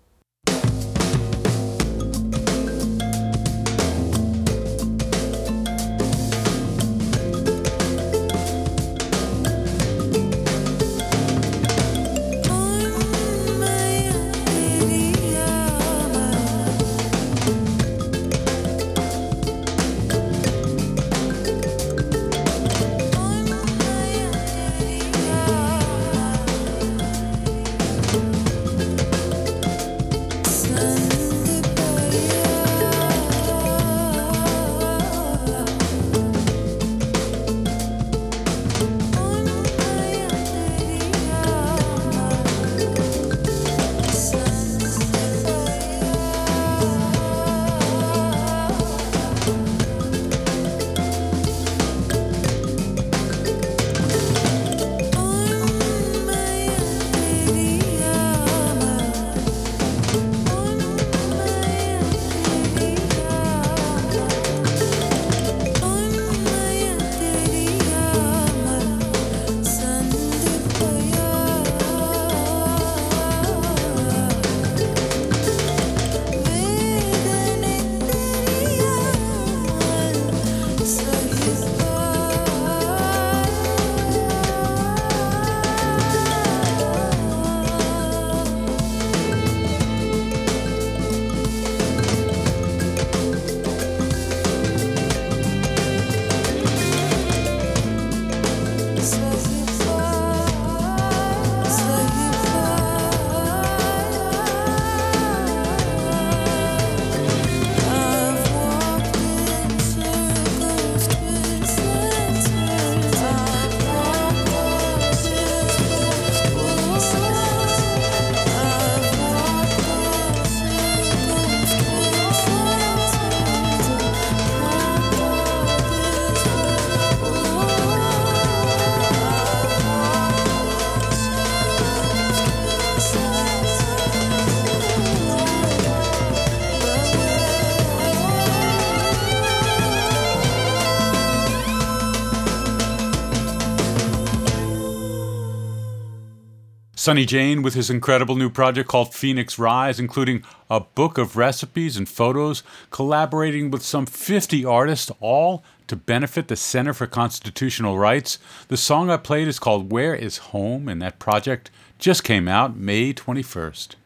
Sunny 147.04 147.26
Jain 147.26 147.60
with 147.60 147.74
his 147.74 147.90
incredible 147.90 148.34
new 148.34 148.48
project 148.48 148.88
called 148.88 149.12
Phoenix 149.12 149.58
Rise, 149.58 150.00
including 150.00 150.42
a 150.70 150.80
book 150.80 151.18
of 151.18 151.36
recipes 151.36 151.98
and 151.98 152.08
photos, 152.08 152.62
collaborating 152.90 153.70
with 153.70 153.82
some 153.82 154.06
50 154.06 154.64
artists, 154.64 155.12
all 155.20 155.62
to 155.86 155.96
benefit 155.96 156.48
the 156.48 156.56
Center 156.56 156.94
for 156.94 157.06
Constitutional 157.06 157.98
Rights. 157.98 158.38
The 158.68 158.78
song 158.78 159.10
I 159.10 159.18
played 159.18 159.48
is 159.48 159.58
called 159.58 159.92
Where 159.92 160.14
is 160.14 160.38
Home, 160.54 160.88
and 160.88 161.02
that 161.02 161.18
project 161.18 161.70
just 161.98 162.24
came 162.24 162.48
out 162.48 162.74
May 162.74 163.12
21st. 163.12 163.96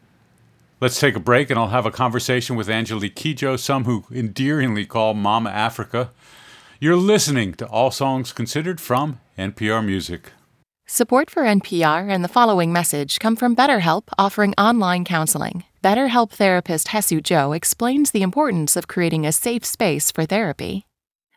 Let's 0.81 0.99
take 0.99 1.15
a 1.15 1.21
break 1.21 1.51
and 1.51 1.59
I'll 1.61 1.69
have 1.69 1.87
a 1.87 1.93
conversation 1.93 2.57
with 2.57 2.69
Angelique 2.69 3.15
Kidjo, 3.15 3.61
some 3.61 3.85
who 3.85 4.07
endearingly 4.11 4.87
call 4.87 5.15
Mama 5.15 5.51
Africa. 5.51 6.11
You're 6.81 6.97
listening 6.97 7.55
to 7.55 7.67
All 7.69 7.93
Songs 7.93 8.33
Considered 8.33 8.81
from 8.81 9.21
NPR 9.39 9.87
Music. 9.87 10.33
Support 10.91 11.29
for 11.29 11.43
NPR 11.43 12.11
and 12.11 12.25
the 12.25 12.29
following 12.29 12.73
message 12.73 13.19
come 13.19 13.37
from 13.37 13.55
BetterHelp 13.55 14.05
offering 14.19 14.55
online 14.57 15.05
counseling. 15.05 15.65
BetterHelp 15.85 16.31
therapist 16.31 16.89
Hesu 16.89 17.23
Joe 17.23 17.53
explains 17.53 18.11
the 18.11 18.23
importance 18.23 18.75
of 18.75 18.89
creating 18.89 19.27
a 19.27 19.33
safe 19.33 19.67
space 19.67 20.11
for 20.11 20.25
therapy. 20.25 20.87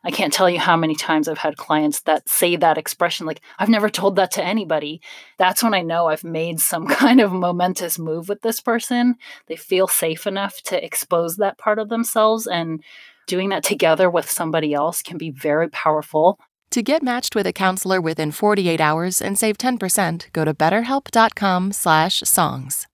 I 0.05 0.11
can't 0.11 0.31
tell 0.31 0.49
you 0.49 0.57
how 0.57 0.77
many 0.77 0.95
times 0.95 1.27
I've 1.27 1.39
had 1.39 1.57
clients 1.57 1.99
that 2.03 2.29
say 2.29 2.55
that 2.55 2.77
expression, 2.77 3.25
like, 3.25 3.41
I've 3.59 3.67
never 3.67 3.89
told 3.89 4.15
that 4.15 4.31
to 4.31 4.43
anybody. 4.43 5.01
That's 5.37 5.61
when 5.61 5.73
I 5.73 5.81
know 5.81 6.07
I've 6.07 6.23
made 6.23 6.61
some 6.61 6.87
kind 6.87 7.19
of 7.19 7.33
momentous 7.33 7.99
move 7.99 8.29
with 8.29 8.43
this 8.43 8.61
person. 8.61 9.15
They 9.47 9.57
feel 9.57 9.89
safe 9.89 10.25
enough 10.25 10.61
to 10.67 10.81
expose 10.81 11.35
that 11.35 11.57
part 11.57 11.77
of 11.77 11.89
themselves, 11.89 12.47
and 12.47 12.81
doing 13.27 13.49
that 13.49 13.63
together 13.63 14.09
with 14.09 14.31
somebody 14.31 14.73
else 14.73 15.01
can 15.01 15.17
be 15.17 15.29
very 15.29 15.69
powerful. 15.69 16.39
To 16.71 16.81
get 16.81 17.03
matched 17.03 17.35
with 17.35 17.45
a 17.45 17.53
counselor 17.53 17.99
within 17.99 18.31
48 18.31 18.79
hours 18.79 19.21
and 19.21 19.37
save 19.37 19.57
10%, 19.57 20.31
go 20.31 20.45
to 20.45 20.53
betterhelp.com/songs. 20.53 22.87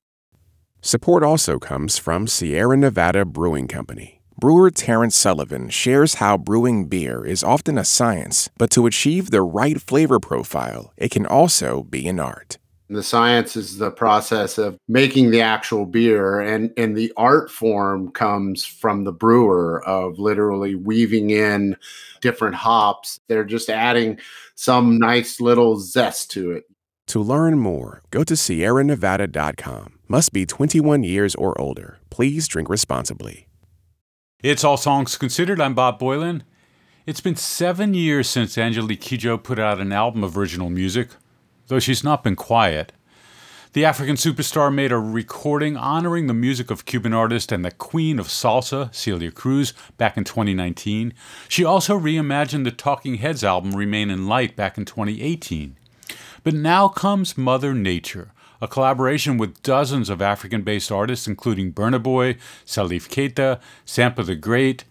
Support 0.82 1.24
also 1.24 1.60
comes 1.60 2.00
from 2.00 2.28
Sierra 2.28 2.76
Nevada 2.76 3.24
Brewing 3.24 3.68
Company. 3.68 4.20
Brewer 4.40 4.72
Terrence 4.72 5.16
Sullivan 5.16 5.70
shares 5.70 6.16
how 6.16 6.38
brewing 6.38 6.86
beer 6.86 7.24
is 7.26 7.44
often 7.44 7.78
a 7.78 7.84
science, 7.84 8.50
but 8.58 8.72
to 8.72 8.88
achieve 8.88 9.30
the 9.30 9.42
right 9.42 9.82
flavor 9.82 10.20
profile, 10.20 10.92
it 10.98 11.12
can 11.12 11.26
also 11.26 11.84
be 11.84 12.08
an 12.08 12.20
art. 12.20 12.58
The 12.90 13.04
science 13.04 13.58
is 13.58 13.78
the 13.78 13.92
process 13.92 14.58
of 14.58 14.80
making 14.88 15.32
the 15.32 15.42
actual 15.42 15.86
beer, 15.86 16.40
and, 16.40 16.72
and 16.78 16.96
the 16.96 17.12
art 17.18 17.52
form 17.52 18.12
comes 18.12 18.66
from 18.66 19.04
the 19.04 19.12
brewer 19.12 19.84
of 19.86 20.20
literally 20.20 20.76
weaving 20.76 21.30
in 21.32 21.76
different 22.22 22.56
hops. 22.56 23.20
They're 23.28 23.44
just 23.44 23.70
adding 23.70 24.20
some 24.56 24.98
nice 24.98 25.42
little 25.42 25.78
zest 25.78 26.32
to 26.32 26.52
it. 26.52 26.64
To 27.08 27.22
learn 27.22 27.60
more, 27.60 28.04
go 28.10 28.24
to 28.24 28.36
sierranevada.com. 28.36 30.00
Must 30.08 30.32
be 30.32 30.46
21 30.46 31.04
years 31.04 31.36
or 31.36 31.60
older. 31.60 32.00
Please 32.10 32.48
drink 32.48 32.70
responsibly. 32.70 33.48
It's 34.42 34.64
All 34.64 34.78
Songs 34.78 35.18
Considered. 35.18 35.60
I'm 35.60 35.74
Bob 35.74 36.00
Boilen. 36.00 36.44
It's 37.06 37.22
been 37.22 37.36
seven 37.36 37.94
years 37.94 38.30
since 38.30 38.58
Angelique 38.58 39.02
Kidjo 39.02 39.42
put 39.42 39.60
out 39.60 39.80
an 39.80 39.92
album 39.92 40.24
of 40.24 40.38
original 40.38 40.70
music, 40.70 41.10
though 41.68 41.80
she's 41.80 42.04
not 42.04 42.24
been 42.24 42.36
quiet. 42.36 42.92
The 43.74 43.86
African 43.86 44.16
superstar 44.16 44.74
made 44.74 44.92
a 44.92 44.98
recording 44.98 45.78
honoring 45.78 46.28
the 46.28 46.34
music 46.34 46.72
of 46.72 46.86
Cuban 46.86 47.14
artist 47.14 47.52
and 47.52 47.64
the 47.64 47.72
queen 47.72 48.18
of 48.18 48.28
salsa, 48.28 48.94
Celia 48.96 49.30
Cruz, 49.30 49.74
back 49.98 50.18
in 50.18 50.24
2019. 50.24 51.14
She 51.48 51.64
also 51.64 52.00
reimagined 52.00 52.64
the 52.64 52.72
Talking 52.72 53.16
Heads 53.16 53.44
album 53.44 53.76
Remain 53.76 54.10
in 54.10 54.26
Light 54.26 54.56
back 54.56 54.78
in 54.78 54.86
2018. 54.86 55.76
But 56.44 56.56
now 56.56 56.88
comes 56.88 57.38
Mother 57.38 57.74
Nature, 57.74 58.32
a 58.62 58.68
collaboration 58.68 59.38
with 59.38 59.62
dozens 59.62 60.10
of 60.10 60.22
African 60.22 60.64
based 60.64 60.92
artists, 60.92 61.28
including 61.28 61.74
Burna 61.74 62.02
Boy, 62.02 62.38
Salif 62.66 63.10
Keita, 63.10 63.60
Sampa 63.86 64.26
the 64.26 64.36
Great. 64.36 64.86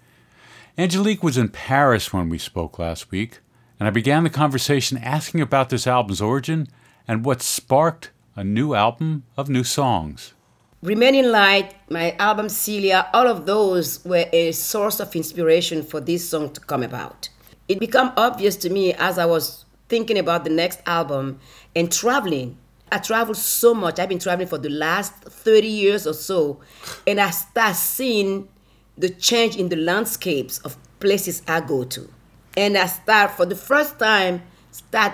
Angelique 0.79 1.23
was 1.23 1.39
in 1.39 1.49
Paris 1.49 2.13
when 2.13 2.29
we 2.29 2.39
spoke 2.39 2.79
last 2.79 3.11
week, 3.11 3.41
and 3.79 3.87
I 3.87 3.91
began 3.91 4.25
the 4.25 4.31
conversation 4.31 4.99
asking 4.99 5.41
about 5.41 5.69
this 5.69 5.87
album's 5.87 6.21
origin 6.21 6.69
and 7.07 7.25
what 7.25 7.43
sparked 7.43 8.11
a 8.35 8.45
new 8.45 8.75
album 8.75 9.25
of 9.37 9.49
new 9.49 9.65
songs. 9.65 10.35
Remain 10.83 11.15
in 11.15 11.33
Light, 11.33 11.75
my 11.91 12.13
album 12.19 12.49
Celia, 12.49 13.09
all 13.13 13.27
of 13.27 13.47
those 13.47 14.05
were 14.05 14.27
a 14.33 14.53
source 14.53 15.01
of 15.01 15.15
inspiration 15.17 15.83
for 15.83 16.01
this 16.01 16.29
song 16.29 16.53
to 16.53 16.61
come 16.61 16.83
about. 16.83 17.29
It 17.69 17.81
became 17.81 18.13
obvious 18.17 18.57
to 18.57 18.71
me 18.71 18.93
as 18.95 19.19
I 19.19 19.27
was 19.27 19.65
thinking 19.89 20.19
about 20.19 20.45
the 20.45 20.51
next 20.51 20.81
album 20.87 21.41
and 21.75 21.91
traveling 21.91 22.59
I 22.91 22.99
traveled 22.99 23.37
so 23.37 23.75
much. 23.75 23.99
I've 23.99 24.09
been 24.09 24.19
traveling 24.19 24.49
for 24.49 24.59
the 24.59 24.69
last 24.69 25.13
30 25.25 25.67
years 25.67 26.07
or 26.07 26.13
so. 26.13 26.61
And 27.07 27.21
I 27.21 27.31
start 27.31 27.75
seeing 27.75 28.49
the 28.97 29.11
change 29.11 29.57
in 29.57 29.69
the 29.69 29.77
landscapes 29.77 30.59
of 30.61 30.77
places 31.01 31.43
I 31.49 31.61
go 31.61 31.85
to. 31.85 32.09
And 32.57 32.77
I 32.77 32.87
start 32.87 33.33
for 33.33 33.47
the 33.47 33.57
first 33.57 33.99
time, 33.99 34.43
start 34.71 35.13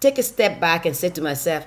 take 0.00 0.18
a 0.18 0.22
step 0.22 0.60
back 0.60 0.86
and 0.86 0.96
say 0.96 1.08
to 1.10 1.22
myself, 1.22 1.66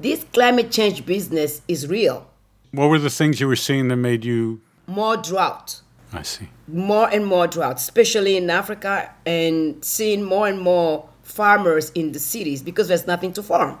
this 0.00 0.24
climate 0.32 0.70
change 0.70 1.04
business 1.04 1.62
is 1.66 1.88
real. 1.88 2.30
What 2.70 2.88
were 2.88 2.98
the 2.98 3.10
things 3.10 3.40
you 3.40 3.48
were 3.48 3.56
seeing 3.56 3.88
that 3.88 3.96
made 3.96 4.24
you 4.24 4.60
more 4.86 5.16
drought? 5.16 5.80
I 6.12 6.22
see. 6.22 6.48
More 6.68 7.08
and 7.08 7.26
more 7.26 7.46
drought, 7.46 7.76
especially 7.76 8.36
in 8.36 8.48
Africa, 8.50 9.12
and 9.26 9.84
seeing 9.84 10.22
more 10.22 10.46
and 10.46 10.60
more 10.60 11.08
farmers 11.22 11.90
in 11.90 12.12
the 12.12 12.20
cities 12.20 12.62
because 12.62 12.88
there's 12.88 13.06
nothing 13.06 13.32
to 13.32 13.42
farm. 13.42 13.78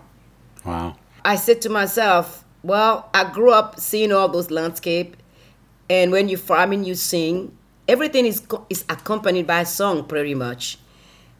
Wow. 0.64 0.96
I 1.24 1.36
said 1.36 1.60
to 1.62 1.68
myself, 1.68 2.44
well, 2.62 3.08
I 3.14 3.30
grew 3.30 3.52
up 3.52 3.78
seeing 3.78 4.10
all 4.12 4.28
those 4.28 4.50
landscape, 4.50 5.16
and 5.88 6.10
when 6.10 6.28
you're 6.28 6.38
farming, 6.38 6.84
you 6.84 6.94
sing. 6.94 7.56
Everything 7.86 8.26
is 8.26 8.42
is 8.70 8.84
accompanied 8.88 9.46
by 9.46 9.60
a 9.60 9.66
song, 9.66 10.04
pretty 10.06 10.34
much. 10.34 10.78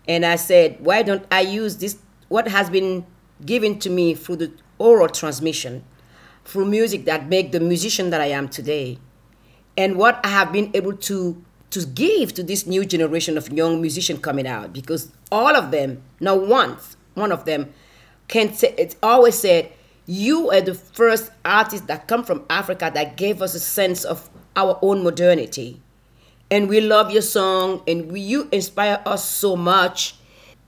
And 0.06 0.26
I 0.26 0.36
said, 0.36 0.76
why 0.80 1.02
don't 1.02 1.24
I 1.30 1.40
use 1.40 1.78
this? 1.78 1.96
What 2.28 2.48
has 2.48 2.68
been 2.68 3.06
given 3.44 3.78
to 3.80 3.90
me 3.90 4.14
through 4.14 4.36
the 4.36 4.52
oral 4.78 5.08
transmission, 5.08 5.84
through 6.44 6.66
music 6.66 7.06
that 7.06 7.28
make 7.28 7.52
the 7.52 7.60
musician 7.60 8.10
that 8.10 8.20
I 8.20 8.26
am 8.26 8.48
today, 8.48 8.98
and 9.76 9.96
what 9.96 10.20
I 10.24 10.28
have 10.28 10.52
been 10.52 10.70
able 10.74 10.96
to 11.08 11.42
to 11.70 11.86
give 11.86 12.34
to 12.34 12.42
this 12.42 12.66
new 12.66 12.84
generation 12.84 13.36
of 13.36 13.50
young 13.50 13.80
musicians 13.80 14.20
coming 14.20 14.46
out, 14.46 14.72
because 14.72 15.10
all 15.32 15.56
of 15.56 15.70
them, 15.72 16.02
not 16.20 16.46
once, 16.46 16.96
one 17.14 17.32
of 17.32 17.46
them 17.46 17.72
can 18.28 18.52
say 18.52 18.74
it's 18.78 18.96
always 19.02 19.34
said 19.34 19.72
you 20.06 20.50
are 20.50 20.60
the 20.60 20.74
first 20.74 21.30
artist 21.44 21.86
that 21.86 22.06
come 22.06 22.22
from 22.22 22.44
Africa 22.50 22.90
that 22.94 23.16
gave 23.16 23.42
us 23.42 23.54
a 23.54 23.60
sense 23.60 24.04
of 24.04 24.28
our 24.54 24.78
own 24.82 25.02
modernity. 25.02 25.80
And 26.50 26.68
we 26.68 26.80
love 26.80 27.10
your 27.10 27.22
song 27.22 27.82
and 27.86 28.12
we, 28.12 28.20
you 28.20 28.48
inspire 28.52 29.02
us 29.06 29.28
so 29.28 29.56
much 29.56 30.16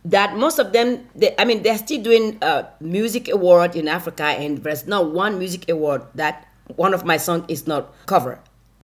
that 0.04 0.36
most 0.36 0.58
of 0.58 0.72
them, 0.72 1.06
they, 1.14 1.34
I 1.38 1.44
mean, 1.44 1.62
they're 1.62 1.78
still 1.78 2.02
doing 2.02 2.38
a 2.42 2.66
music 2.80 3.28
award 3.28 3.76
in 3.76 3.88
Africa 3.88 4.24
and 4.24 4.58
there's 4.58 4.86
not 4.86 5.12
one 5.12 5.38
music 5.38 5.68
award 5.68 6.02
that 6.14 6.48
one 6.76 6.94
of 6.94 7.04
my 7.04 7.16
songs 7.16 7.44
is 7.48 7.66
not 7.66 7.92
covered. 8.06 8.38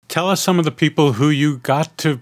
Tell 0.09 0.29
us 0.29 0.40
some 0.40 0.59
of 0.59 0.64
the 0.64 0.70
people 0.70 1.14
who 1.14 1.31
you 1.31 1.59
got 1.59 1.97
to 1.99 2.20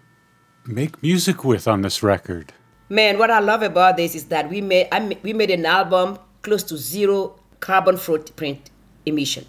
make 0.66 1.02
music 1.02 1.44
with 1.44 1.66
on 1.66 1.82
this 1.82 2.02
record. 2.02 2.52
Man, 2.88 3.18
what 3.18 3.30
I 3.30 3.40
love 3.40 3.62
about 3.62 3.96
this 3.96 4.14
is 4.14 4.26
that 4.26 4.48
we 4.48 4.60
made 4.60 4.88
I, 4.92 5.16
we 5.22 5.32
made 5.32 5.50
an 5.50 5.66
album 5.66 6.18
close 6.42 6.62
to 6.64 6.76
zero 6.76 7.38
carbon 7.60 7.96
footprint 7.96 8.70
emission. 9.06 9.46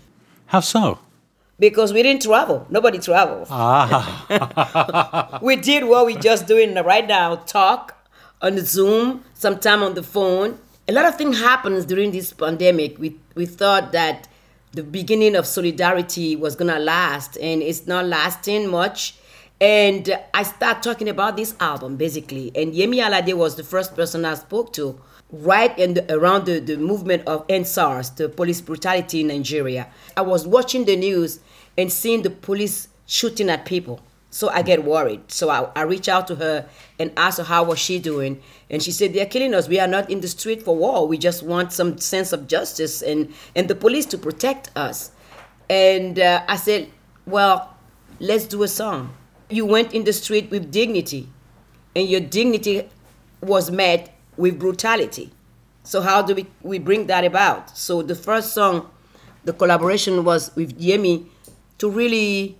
How 0.47 0.61
so? 0.61 0.99
Because 1.59 1.93
we 1.93 2.03
didn't 2.03 2.23
travel. 2.23 2.65
Nobody 2.69 2.99
traveled. 2.99 3.47
Ah. 3.49 5.39
we 5.41 5.55
did 5.55 5.85
what 5.85 6.05
we're 6.05 6.19
just 6.19 6.47
doing 6.47 6.73
right 6.75 7.07
now 7.07 7.35
talk 7.35 7.95
on 8.41 8.55
the 8.55 8.65
Zoom, 8.65 9.23
sometime 9.33 9.83
on 9.83 9.93
the 9.93 10.03
phone. 10.03 10.59
A 10.87 10.91
lot 10.91 11.05
of 11.05 11.15
things 11.15 11.39
happens 11.39 11.85
during 11.85 12.11
this 12.11 12.33
pandemic. 12.33 12.97
We, 12.99 13.17
we 13.35 13.45
thought 13.45 13.91
that 13.93 14.27
the 14.73 14.83
beginning 14.83 15.35
of 15.35 15.45
solidarity 15.45 16.35
was 16.35 16.55
going 16.55 16.73
to 16.73 16.79
last, 16.79 17.37
and 17.37 17.61
it's 17.61 17.87
not 17.87 18.05
lasting 18.05 18.69
much. 18.69 19.15
And 19.61 20.19
I 20.33 20.43
start 20.43 20.83
talking 20.83 21.07
about 21.07 21.37
this 21.37 21.55
album 21.59 21.95
basically. 21.95 22.51
And 22.53 22.73
Yemi 22.73 22.97
Alade 22.97 23.33
was 23.35 23.55
the 23.55 23.63
first 23.63 23.95
person 23.95 24.25
I 24.25 24.33
spoke 24.33 24.73
to 24.73 24.99
right 25.33 25.75
the, 25.75 26.05
around 26.15 26.45
the, 26.45 26.59
the 26.59 26.77
movement 26.77 27.27
of 27.27 27.45
EndSARS, 27.47 28.15
the 28.15 28.29
police 28.29 28.61
brutality 28.61 29.21
in 29.21 29.27
Nigeria. 29.27 29.87
I 30.15 30.21
was 30.21 30.47
watching 30.47 30.85
the 30.85 30.95
news 30.95 31.39
and 31.77 31.91
seeing 31.91 32.21
the 32.21 32.29
police 32.29 32.87
shooting 33.07 33.49
at 33.49 33.65
people. 33.65 33.99
So 34.29 34.49
I 34.49 34.61
get 34.61 34.83
worried. 34.83 35.31
So 35.31 35.49
I, 35.49 35.69
I 35.75 35.81
reach 35.83 36.07
out 36.07 36.27
to 36.27 36.35
her 36.35 36.67
and 36.99 37.11
ask 37.17 37.39
her 37.39 37.43
how 37.43 37.63
was 37.63 37.79
she 37.79 37.99
doing. 37.99 38.41
And 38.69 38.81
she 38.81 38.91
said, 38.91 39.13
they're 39.13 39.25
killing 39.25 39.53
us. 39.53 39.67
We 39.67 39.79
are 39.79 39.87
not 39.87 40.09
in 40.09 40.21
the 40.21 40.27
street 40.27 40.63
for 40.63 40.75
war. 40.75 41.07
We 41.07 41.17
just 41.17 41.43
want 41.43 41.73
some 41.73 41.97
sense 41.97 42.31
of 42.31 42.47
justice 42.47 43.01
and, 43.01 43.33
and 43.55 43.67
the 43.67 43.75
police 43.75 44.05
to 44.07 44.17
protect 44.17 44.71
us. 44.75 45.11
And 45.69 46.19
uh, 46.19 46.43
I 46.47 46.55
said, 46.55 46.89
well, 47.25 47.75
let's 48.19 48.45
do 48.45 48.63
a 48.63 48.67
song. 48.67 49.15
You 49.49 49.65
went 49.65 49.93
in 49.93 50.03
the 50.03 50.13
street 50.13 50.49
with 50.49 50.71
dignity 50.71 51.29
and 51.95 52.07
your 52.07 52.21
dignity 52.21 52.89
was 53.41 53.69
met 53.69 54.12
with 54.37 54.59
brutality. 54.59 55.31
So 55.83 56.01
how 56.01 56.21
do 56.21 56.33
we, 56.35 56.45
we 56.61 56.79
bring 56.79 57.07
that 57.07 57.25
about? 57.25 57.77
So 57.77 58.01
the 58.01 58.15
first 58.15 58.53
song, 58.53 58.89
the 59.43 59.53
collaboration 59.53 60.23
was 60.23 60.55
with 60.55 60.79
Yemi 60.79 61.25
to 61.79 61.89
really 61.89 62.57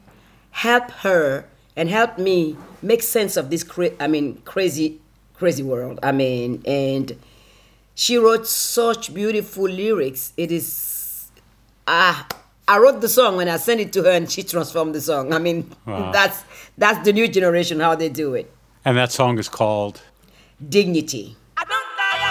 help 0.52 0.92
her 0.92 1.46
and 1.76 1.90
help 1.90 2.18
me 2.18 2.56
make 2.82 3.02
sense 3.02 3.38
of 3.38 3.50
this 3.50 3.64
cra- 3.64 3.92
I 4.00 4.08
mean 4.08 4.42
crazy 4.46 5.00
crazy 5.36 5.64
world. 5.64 6.00
I 6.04 6.12
mean 6.12 6.62
and 6.66 7.18
she 7.96 8.18
wrote 8.18 8.46
such 8.48 9.14
beautiful 9.14 9.64
lyrics. 9.64 10.34
It 10.38 10.52
is 10.52 11.32
ah 11.88 12.28
I 12.68 12.78
wrote 12.78 13.02
the 13.02 13.10
song 13.10 13.42
and 13.42 13.50
I 13.50 13.58
sent 13.58 13.82
it 13.82 13.92
to 13.94 14.04
her, 14.04 14.12
and 14.12 14.32
she 14.32 14.42
transformed 14.42 14.96
the 14.96 15.02
song. 15.02 15.34
I 15.34 15.40
mean, 15.40 15.70
Wow. 15.86 16.12
that's 16.14 16.44
that's 16.78 17.04
the 17.04 17.12
new 17.12 17.28
generation 17.28 17.80
how 17.82 17.96
they 17.96 18.08
do 18.10 18.36
it. 18.36 18.50
And 18.86 18.96
that 18.98 19.12
song 19.12 19.38
is 19.38 19.50
called 19.50 20.02
Dignity. 20.70 21.36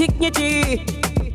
Dignity, 0.00 0.82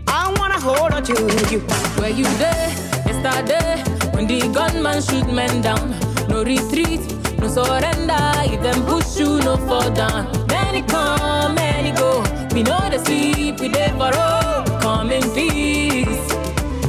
I 0.08 0.34
wanna 0.40 0.60
hold 0.60 0.92
on 0.92 1.04
to 1.04 1.14
you. 1.52 1.60
Where 2.02 2.10
you 2.10 2.24
there, 2.42 2.70
yesterday, 3.06 3.78
when 4.16 4.26
the 4.26 4.40
gunman 4.52 5.04
shoot 5.04 5.32
men 5.32 5.62
down. 5.62 5.92
No 6.28 6.44
retreat, 6.44 7.02
no 7.38 7.48
surrender. 7.48 8.18
If 8.50 8.64
them 8.64 8.84
push 8.88 9.20
you, 9.20 9.38
no 9.46 9.58
fall 9.70 9.92
down. 9.92 10.26
Many 10.48 10.82
come, 10.82 11.54
many 11.54 11.92
go. 11.92 12.24
We 12.56 12.64
know 12.64 12.82
the 12.90 12.98
sleep, 13.06 13.60
we 13.60 13.68
there 13.68 13.90
for 13.90 14.10
all. 14.18 14.66
Come 14.82 15.12
in 15.12 15.22
peace, 15.38 16.26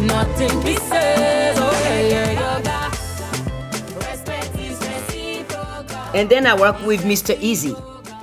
not 0.00 0.32
in 0.40 0.56
pieces. 0.64 1.60
Oh 1.60 1.76
yeah, 1.84 2.00
yeah, 2.00 2.30
yoga. 2.40 2.78
Respect 4.00 4.56
is 4.56 4.80
reciprocal. 4.80 6.16
And 6.16 6.30
then 6.30 6.46
I 6.46 6.54
work 6.58 6.80
with 6.86 7.02
Mr. 7.04 7.36
Eazi. 7.36 7.76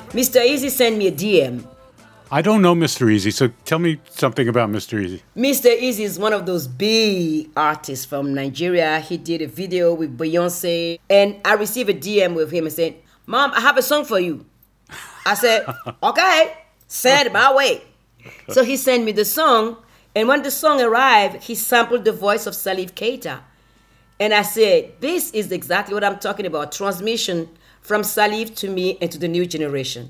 Mr. 0.09 0.41
Eazi 0.41 0.71
sent 0.71 0.97
me 0.97 1.05
a 1.05 1.11
DM. 1.11 1.72
I 2.33 2.41
don't 2.41 2.63
know 2.63 2.73
Mr. 2.73 3.05
Eazi, 3.13 3.31
so 3.31 3.51
tell 3.63 3.77
me 3.77 4.01
something 4.09 4.47
about 4.47 4.67
Mr. 4.71 4.99
Eazi. 4.99 5.21
Mr. 5.37 5.69
Eazi 5.79 5.99
is 5.99 6.17
one 6.17 6.33
of 6.33 6.47
those 6.47 6.65
big 6.65 7.51
artists 7.55 8.05
from 8.05 8.33
Nigeria. 8.33 8.99
He 9.01 9.17
did 9.17 9.43
a 9.43 9.47
video 9.47 9.93
with 9.93 10.17
Beyonce, 10.17 10.99
and 11.11 11.39
I 11.45 11.53
received 11.53 11.91
a 11.91 11.93
DM 11.93 12.33
with 12.33 12.49
him 12.49 12.65
and 12.65 12.73
said, 12.73 12.95
"Mom, 13.27 13.51
I 13.53 13.59
have 13.59 13.77
a 13.77 13.83
song 13.83 14.03
for 14.03 14.19
you." 14.19 14.47
I 15.27 15.35
said, 15.35 15.63
"Okay, 16.01 16.57
send 16.87 17.27
it 17.27 17.33
my 17.33 17.53
way." 17.53 17.83
So 18.49 18.63
he 18.63 18.77
sent 18.77 19.03
me 19.03 19.11
the 19.11 19.25
song, 19.25 19.77
and 20.15 20.27
when 20.27 20.41
the 20.41 20.49
song 20.49 20.81
arrived, 20.81 21.43
he 21.43 21.53
sampled 21.53 22.03
the 22.03 22.13
voice 22.13 22.47
of 22.47 22.55
Salif 22.55 22.93
Keita, 22.93 23.41
and 24.19 24.33
I 24.33 24.41
said, 24.41 24.93
"This 25.01 25.29
is 25.33 25.51
exactly 25.51 25.93
what 25.93 26.03
I'm 26.03 26.17
talking 26.17 26.47
about: 26.47 26.71
transmission 26.71 27.47
from 27.81 28.01
Salif 28.01 28.55
to 28.55 28.71
me 28.71 28.97
and 29.01 29.11
to 29.11 29.19
the 29.19 29.27
new 29.27 29.45
generation." 29.45 30.09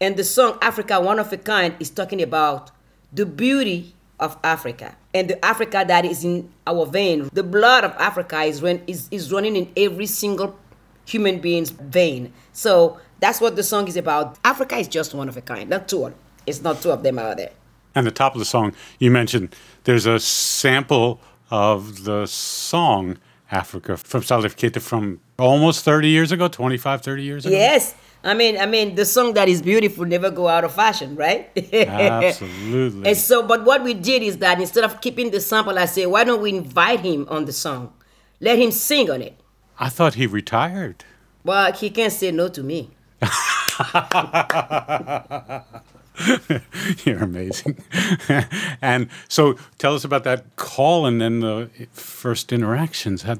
And 0.00 0.16
the 0.16 0.24
song 0.24 0.58
Africa 0.60 1.00
One 1.00 1.18
of 1.18 1.32
a 1.32 1.38
Kind 1.38 1.74
is 1.80 1.88
talking 1.88 2.20
about 2.20 2.70
the 3.12 3.24
beauty 3.24 3.94
of 4.20 4.36
Africa 4.44 4.94
and 5.14 5.28
the 5.28 5.42
Africa 5.44 5.84
that 5.86 6.04
is 6.04 6.24
in 6.24 6.50
our 6.66 6.84
vein. 6.86 7.30
The 7.32 7.42
blood 7.42 7.84
of 7.84 7.92
Africa 7.92 8.42
is, 8.42 8.62
run, 8.62 8.82
is, 8.86 9.08
is 9.10 9.32
running 9.32 9.56
in 9.56 9.72
every 9.76 10.06
single 10.06 10.58
human 11.06 11.38
being's 11.38 11.70
vein. 11.70 12.32
So 12.52 13.00
that's 13.20 13.40
what 13.40 13.56
the 13.56 13.62
song 13.62 13.88
is 13.88 13.96
about. 13.96 14.38
Africa 14.44 14.76
is 14.76 14.88
just 14.88 15.14
one 15.14 15.28
of 15.28 15.36
a 15.36 15.40
kind, 15.40 15.70
not 15.70 15.88
two. 15.88 16.12
It's 16.46 16.60
not 16.60 16.82
two 16.82 16.90
of 16.90 17.02
them 17.02 17.18
out 17.18 17.38
there. 17.38 17.52
And 17.94 18.06
the 18.06 18.10
top 18.10 18.34
of 18.34 18.38
the 18.38 18.44
song, 18.44 18.74
you 18.98 19.10
mentioned 19.10 19.56
there's 19.84 20.04
a 20.04 20.20
sample 20.20 21.20
of 21.50 22.04
the 22.04 22.26
song 22.26 23.16
Africa 23.50 23.96
from 23.96 24.22
Salif 24.22 24.56
Keita 24.56 24.80
from 24.80 25.20
almost 25.38 25.84
30 25.84 26.08
years 26.08 26.32
ago, 26.32 26.48
25, 26.48 27.02
30 27.02 27.22
years 27.22 27.46
ago. 27.46 27.54
Yes. 27.54 27.94
I 28.24 28.34
mean, 28.34 28.58
I 28.58 28.66
mean, 28.66 28.96
the 28.96 29.04
song 29.04 29.34
that 29.34 29.48
is 29.48 29.62
beautiful 29.62 30.04
never 30.04 30.30
go 30.30 30.48
out 30.48 30.64
of 30.64 30.74
fashion, 30.74 31.14
right? 31.14 31.50
Absolutely. 31.72 33.04
And 33.08 33.16
so, 33.16 33.46
but 33.46 33.64
what 33.64 33.84
we 33.84 33.94
did 33.94 34.22
is 34.22 34.38
that 34.38 34.60
instead 34.60 34.82
of 34.82 35.00
keeping 35.00 35.30
the 35.30 35.40
sample, 35.40 35.78
I 35.78 35.84
said, 35.84 36.06
why 36.06 36.24
don't 36.24 36.42
we 36.42 36.50
invite 36.50 37.00
him 37.00 37.26
on 37.28 37.44
the 37.44 37.52
song? 37.52 37.92
Let 38.40 38.58
him 38.58 38.72
sing 38.72 39.10
on 39.10 39.22
it. 39.22 39.38
I 39.78 39.90
thought 39.90 40.14
he 40.14 40.26
retired. 40.26 41.04
Well, 41.44 41.72
he 41.72 41.90
can't 41.90 42.12
say 42.12 42.32
no 42.32 42.48
to 42.48 42.62
me. 42.62 42.90
You're 47.04 47.22
amazing. 47.22 47.82
and 48.82 49.08
so 49.28 49.56
tell 49.78 49.94
us 49.94 50.04
about 50.04 50.24
that 50.24 50.56
call 50.56 51.06
and 51.06 51.20
then 51.20 51.40
the 51.40 51.70
first 51.92 52.52
interactions. 52.52 53.22
How, 53.22 53.36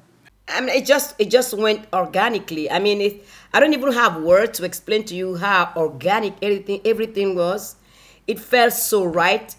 I 0.48 0.60
mean, 0.60 0.70
it 0.70 0.86
just 0.86 1.14
it 1.18 1.30
just 1.30 1.54
went 1.54 1.86
organically. 1.92 2.70
I 2.70 2.78
mean, 2.78 3.00
it, 3.00 3.24
I 3.52 3.60
don't 3.60 3.72
even 3.72 3.92
have 3.92 4.22
words 4.22 4.58
to 4.58 4.64
explain 4.64 5.04
to 5.04 5.14
you 5.14 5.36
how 5.36 5.72
organic 5.76 6.34
everything 6.42 6.80
everything 6.84 7.34
was. 7.34 7.76
It 8.26 8.38
felt 8.38 8.72
so 8.72 9.04
right 9.04 9.54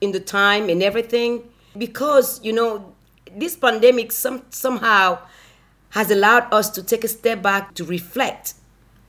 in 0.00 0.12
the 0.12 0.20
time 0.20 0.68
and 0.68 0.82
everything 0.82 1.42
because 1.76 2.42
you 2.42 2.52
know 2.52 2.92
this 3.36 3.56
pandemic 3.56 4.12
some 4.12 4.42
somehow 4.50 5.18
has 5.90 6.10
allowed 6.10 6.52
us 6.52 6.70
to 6.70 6.82
take 6.82 7.04
a 7.04 7.08
step 7.08 7.42
back 7.42 7.74
to 7.74 7.84
reflect 7.84 8.54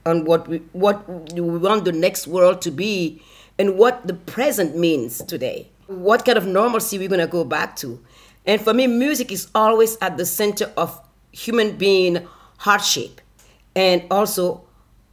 on 0.04 0.24
what 0.24 0.48
we 0.48 0.58
what 0.72 1.08
we 1.32 1.40
want 1.40 1.84
the 1.84 1.92
next 1.92 2.26
world 2.26 2.60
to 2.62 2.70
be 2.70 3.22
and 3.58 3.76
what 3.76 4.06
the 4.06 4.14
present 4.14 4.76
means 4.76 5.22
today. 5.24 5.70
What 5.86 6.24
kind 6.24 6.38
of 6.38 6.46
normalcy 6.46 6.98
we're 6.98 7.08
gonna 7.08 7.26
go 7.26 7.44
back 7.44 7.76
to. 7.76 8.02
And 8.46 8.60
for 8.60 8.74
me, 8.74 8.86
music 8.86 9.30
is 9.30 9.48
always 9.54 9.96
at 10.00 10.16
the 10.16 10.26
center 10.26 10.72
of 10.76 11.00
human 11.32 11.76
being 11.76 12.26
hardship 12.58 13.20
and 13.74 14.04
also 14.10 14.64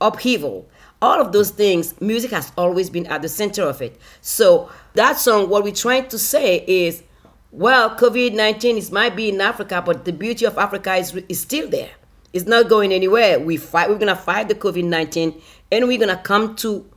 upheaval. 0.01 0.69
All 1.01 1.21
of 1.21 1.31
those 1.31 1.51
things, 1.51 1.99
music 2.01 2.31
has 2.31 2.51
always 2.57 2.89
been 2.89 3.07
at 3.07 3.21
the 3.21 3.29
center 3.29 3.63
of 3.63 3.81
it. 3.81 3.99
So 4.21 4.69
that 4.95 5.17
song, 5.17 5.49
what 5.49 5.63
we're 5.63 5.73
trying 5.73 6.09
to 6.09 6.19
say 6.19 6.63
is, 6.67 7.03
well, 7.51 7.95
COVID 7.95 8.33
19 8.35 8.77
is 8.77 8.91
might 8.91 9.15
be 9.15 9.29
in 9.29 9.41
Africa, 9.41 9.81
but 9.85 10.05
the 10.05 10.11
beauty 10.11 10.45
of 10.45 10.57
Africa 10.57 10.95
is, 10.95 11.15
is 11.29 11.39
still 11.39 11.69
there. 11.69 11.89
It's 12.33 12.45
not 12.45 12.69
going 12.69 12.91
anywhere. 12.91 13.39
We 13.39 13.57
fight, 13.57 13.89
we're 13.89 13.97
gonna 13.97 14.15
fight 14.15 14.49
the 14.49 14.55
COVID 14.55 14.83
19 14.83 15.41
and 15.71 15.87
we're 15.87 15.97
gonna 15.97 16.17
come 16.17 16.55
to, 16.57 16.87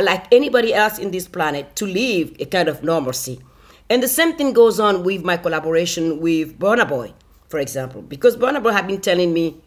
like 0.00 0.32
anybody 0.32 0.72
else 0.72 0.98
in 0.98 1.10
this 1.10 1.28
planet, 1.28 1.76
to 1.76 1.86
live 1.86 2.34
a 2.38 2.46
kind 2.46 2.68
of 2.68 2.82
normalcy. 2.82 3.40
And 3.90 4.02
the 4.02 4.08
same 4.08 4.36
thing 4.36 4.52
goes 4.52 4.80
on 4.80 5.04
with 5.04 5.22
my 5.22 5.36
collaboration 5.36 6.20
with 6.20 6.58
Burna 6.58 6.88
Boy, 6.88 7.12
for 7.48 7.58
example, 7.58 8.00
because 8.00 8.36
Burna 8.36 8.62
Boy 8.62 8.70
had 8.70 8.86
been 8.86 9.00
telling 9.00 9.32
me 9.34 9.60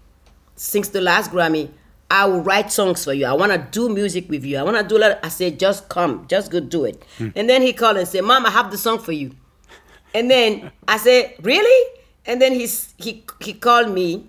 since 0.56 0.90
the 0.90 1.02
last 1.02 1.32
Grammy, 1.32 1.70
I 2.10 2.26
will 2.26 2.42
write 2.42 2.72
songs 2.72 3.04
for 3.04 3.14
you. 3.14 3.26
I 3.26 3.34
want 3.34 3.52
to 3.52 3.68
do 3.72 3.90
music 3.90 4.30
with 4.30 4.46
you. 4.46 4.58
I 4.58 4.64
want 4.64 4.78
to 4.78 4.84
do 4.88 5.00
that. 5.00 5.20
I 5.24 5.30
said, 5.30 5.60
just 5.60 5.90
come, 5.90 6.26
just 6.28 6.52
go 6.52 6.60
do 6.60 6.86
it. 6.86 7.04
Hmm. 7.18 7.30
And 7.36 7.50
then 7.50 7.62
he 7.62 7.74
called 7.74 7.98
and 7.98 8.08
said, 8.08 8.24
Mom, 8.24 8.46
I 8.46 8.52
have 8.52 8.72
the 8.72 8.78
song 8.78 9.00
for 9.00 9.12
you. 9.12 9.32
And 10.14 10.32
then 10.32 10.72
I 10.88 10.98
said, 10.98 11.36
really? 11.42 11.92
And 12.26 12.42
then 12.42 12.54
he's, 12.54 12.94
he 12.98 13.24
he 13.40 13.54
called 13.54 13.92
me, 13.92 14.28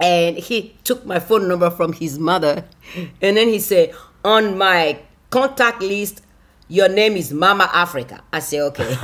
and 0.00 0.36
he 0.36 0.74
took 0.84 1.06
my 1.06 1.20
phone 1.20 1.48
number 1.48 1.70
from 1.70 1.92
his 1.92 2.18
mother, 2.18 2.64
and 3.22 3.36
then 3.36 3.48
he 3.48 3.60
said, 3.60 3.94
on 4.24 4.56
my 4.58 4.98
contact 5.30 5.82
list, 5.82 6.22
your 6.68 6.88
name 6.88 7.16
is 7.16 7.32
Mama 7.32 7.68
Africa. 7.72 8.22
I 8.32 8.38
say, 8.40 8.60
okay. 8.60 8.92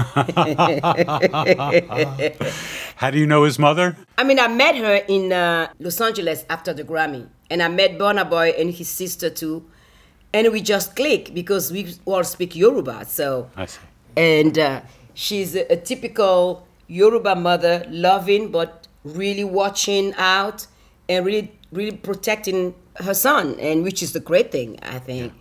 how 2.97 3.11
do 3.11 3.19
you 3.19 3.27
know 3.27 3.45
his 3.45 3.59
mother? 3.59 3.97
I 4.17 4.25
mean, 4.25 4.39
I 4.39 4.49
met 4.49 4.77
her 4.77 4.95
in 5.09 5.33
uh, 5.33 5.69
Los 5.79 6.01
Angeles 6.01 6.45
after 6.49 6.73
the 6.73 6.85
Grammy, 6.85 7.29
and 7.51 7.63
I 7.63 7.69
met 7.69 7.99
Burna 7.99 8.29
Boy 8.29 8.51
and 8.59 8.73
his 8.73 8.89
sister 8.89 9.29
too, 9.29 9.65
and 10.33 10.51
we 10.53 10.61
just 10.63 10.97
click 10.97 11.35
because 11.35 11.71
we 11.73 11.95
all 12.07 12.25
speak 12.25 12.57
Yoruba. 12.57 13.05
So, 13.05 13.51
I 13.57 13.67
see. 13.67 13.81
and 14.17 14.59
uh, 14.59 14.81
she's 15.15 15.55
a, 15.55 15.71
a 15.73 15.77
typical 15.77 16.67
Yoruba 16.87 17.35
mother, 17.37 17.85
loving 17.91 18.51
but 18.51 18.87
really 19.05 19.45
watching 19.45 20.15
out 20.17 20.67
and 21.09 21.25
really, 21.27 21.53
really 21.73 21.97
protecting 21.97 22.75
her 22.99 23.15
son, 23.15 23.59
and 23.61 23.83
which 23.83 24.03
is 24.03 24.13
the 24.13 24.21
great 24.21 24.53
thing, 24.53 24.79
I 24.83 24.99
think. 24.99 25.33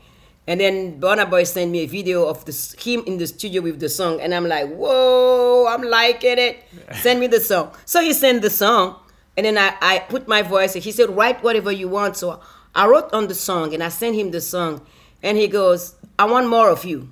And 0.47 0.61
then 0.61 0.99
Burna 1.01 1.29
Boy 1.29 1.43
sent 1.43 1.71
me 1.71 1.79
a 1.79 1.87
video 1.87 2.25
of 2.25 2.45
this, 2.45 2.73
him 2.79 3.03
in 3.05 3.17
the 3.17 3.27
studio 3.27 3.61
with 3.61 3.79
the 3.79 3.89
song, 3.89 4.21
and 4.21 4.33
I'm 4.33 4.47
like, 4.47 4.69
whoa, 4.69 5.67
I'm 5.67 5.83
liking 5.83 6.37
it. 6.37 6.63
Send 7.01 7.19
me 7.19 7.27
the 7.27 7.41
song. 7.41 7.71
So 7.85 8.01
he 8.01 8.13
sent 8.13 8.41
the 8.41 8.49
song, 8.49 8.95
and 9.35 9.45
then 9.45 9.57
I, 9.57 9.75
I 9.81 9.99
put 9.99 10.27
my 10.27 10.41
voice. 10.41 10.73
He 10.73 10.91
said, 10.91 11.09
write 11.09 11.43
whatever 11.43 11.71
you 11.71 11.89
want. 11.89 12.15
So 12.15 12.39
I 12.73 12.87
wrote 12.87 13.11
on 13.13 13.27
the 13.27 13.35
song, 13.35 13.73
and 13.73 13.83
I 13.83 13.89
sent 13.89 14.15
him 14.15 14.31
the 14.31 14.39
song, 14.39 14.85
and 15.21 15.37
he 15.37 15.47
goes, 15.47 15.95
I 16.17 16.25
want 16.25 16.47
more 16.47 16.69
of 16.69 16.85
you. 16.85 17.11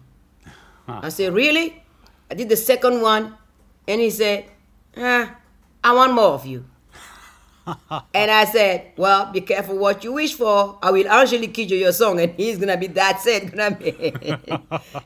I 0.87 1.09
said, 1.09 1.33
really? 1.33 1.83
I 2.31 2.35
did 2.35 2.47
the 2.47 2.55
second 2.55 3.01
one, 3.01 3.35
and 3.87 3.99
he 3.99 4.11
said, 4.11 4.45
ah, 4.95 5.35
I 5.83 5.93
want 5.93 6.13
more 6.13 6.29
of 6.29 6.45
you. 6.45 6.65
and 8.13 8.31
I 8.31 8.45
said, 8.45 8.91
well, 8.97 9.31
be 9.31 9.41
careful 9.41 9.77
what 9.77 10.03
you 10.03 10.13
wish 10.13 10.33
for. 10.35 10.77
I 10.81 10.91
will 10.91 11.07
actually 11.07 11.47
Angelique 11.47 11.53
Kidjo 11.53 11.79
your 11.79 11.91
song, 11.91 12.19
and 12.19 12.33
he's 12.35 12.57
gonna 12.57 12.77
be 12.77 12.87
that's 12.87 13.25
it, 13.27 13.55
gonna 13.55 13.75
be. 13.75 13.91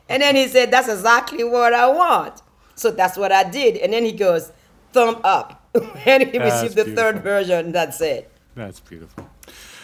and 0.08 0.22
then 0.22 0.36
he 0.36 0.48
said, 0.48 0.70
that's 0.70 0.88
exactly 0.88 1.44
what 1.44 1.72
I 1.72 1.88
want. 1.88 2.42
So 2.74 2.90
that's 2.90 3.16
what 3.18 3.30
I 3.32 3.44
did. 3.44 3.76
And 3.76 3.92
then 3.92 4.04
he 4.04 4.12
goes, 4.12 4.52
thumb 4.92 5.20
up. 5.24 5.68
and 6.06 6.22
he 6.24 6.38
That's 6.38 6.62
received 6.62 6.76
the 6.76 6.84
beautiful. 6.84 7.12
third 7.12 7.22
version. 7.22 7.72
That's 7.72 8.00
it. 8.00 8.30
That's 8.54 8.80
beautiful. 8.80 9.28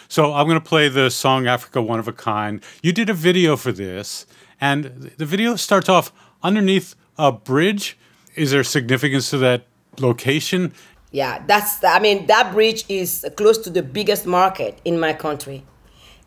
So 0.09 0.33
I'm 0.33 0.47
going 0.47 0.61
to 0.61 0.67
play 0.67 0.89
the 0.89 1.11
song 1.11 1.47
Africa 1.47 1.83
One 1.83 1.99
of 1.99 2.09
a 2.09 2.12
Kind. 2.12 2.62
You 2.83 2.93
did 2.93 3.11
a 3.11 3.15
video 3.15 3.57
for 3.57 3.73
this, 3.73 4.27
and 4.61 5.12
the 5.17 5.27
video 5.27 5.57
starts 5.57 5.89
off 5.89 6.12
underneath 6.43 6.95
a 7.19 7.33
bridge. 7.33 7.99
Is 8.35 8.51
there 8.51 8.65
significance 8.65 9.31
to 9.31 9.39
that 9.39 9.67
location? 9.99 10.73
Yeah, 11.12 11.42
that's. 11.47 11.83
I 11.85 11.99
mean, 12.01 12.27
that 12.27 12.53
bridge 12.53 12.85
is 12.88 13.25
close 13.37 13.59
to 13.59 13.71
the 13.71 13.83
biggest 13.83 14.27
market 14.27 14.81
in 14.85 14.99
my 14.99 15.12
country, 15.12 15.64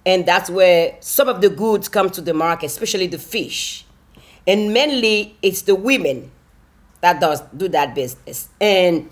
and 0.06 0.26
that's 0.26 0.50
where 0.50 0.98
some 1.02 1.28
of 1.28 1.42
the 1.42 1.50
goods 1.50 1.90
come 1.90 2.10
to 2.12 2.22
the 2.22 2.34
market, 2.34 2.68
especially 2.68 3.08
the 3.08 3.20
fish, 3.20 3.86
and 4.48 4.74
mainly 4.74 5.36
it's 5.42 5.64
the 5.64 5.76
women 5.76 6.32
that 7.02 7.20
does 7.20 7.42
do 7.56 7.68
that 7.68 7.94
business, 7.94 8.50
and 8.60 9.10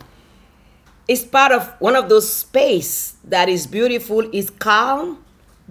it's 1.08 1.24
part 1.24 1.52
of 1.52 1.68
one 1.80 1.96
of 1.96 2.10
those 2.10 2.32
space 2.32 3.16
that 3.26 3.48
is 3.50 3.68
beautiful, 3.68 4.22
is 4.34 4.50
calm 4.50 5.24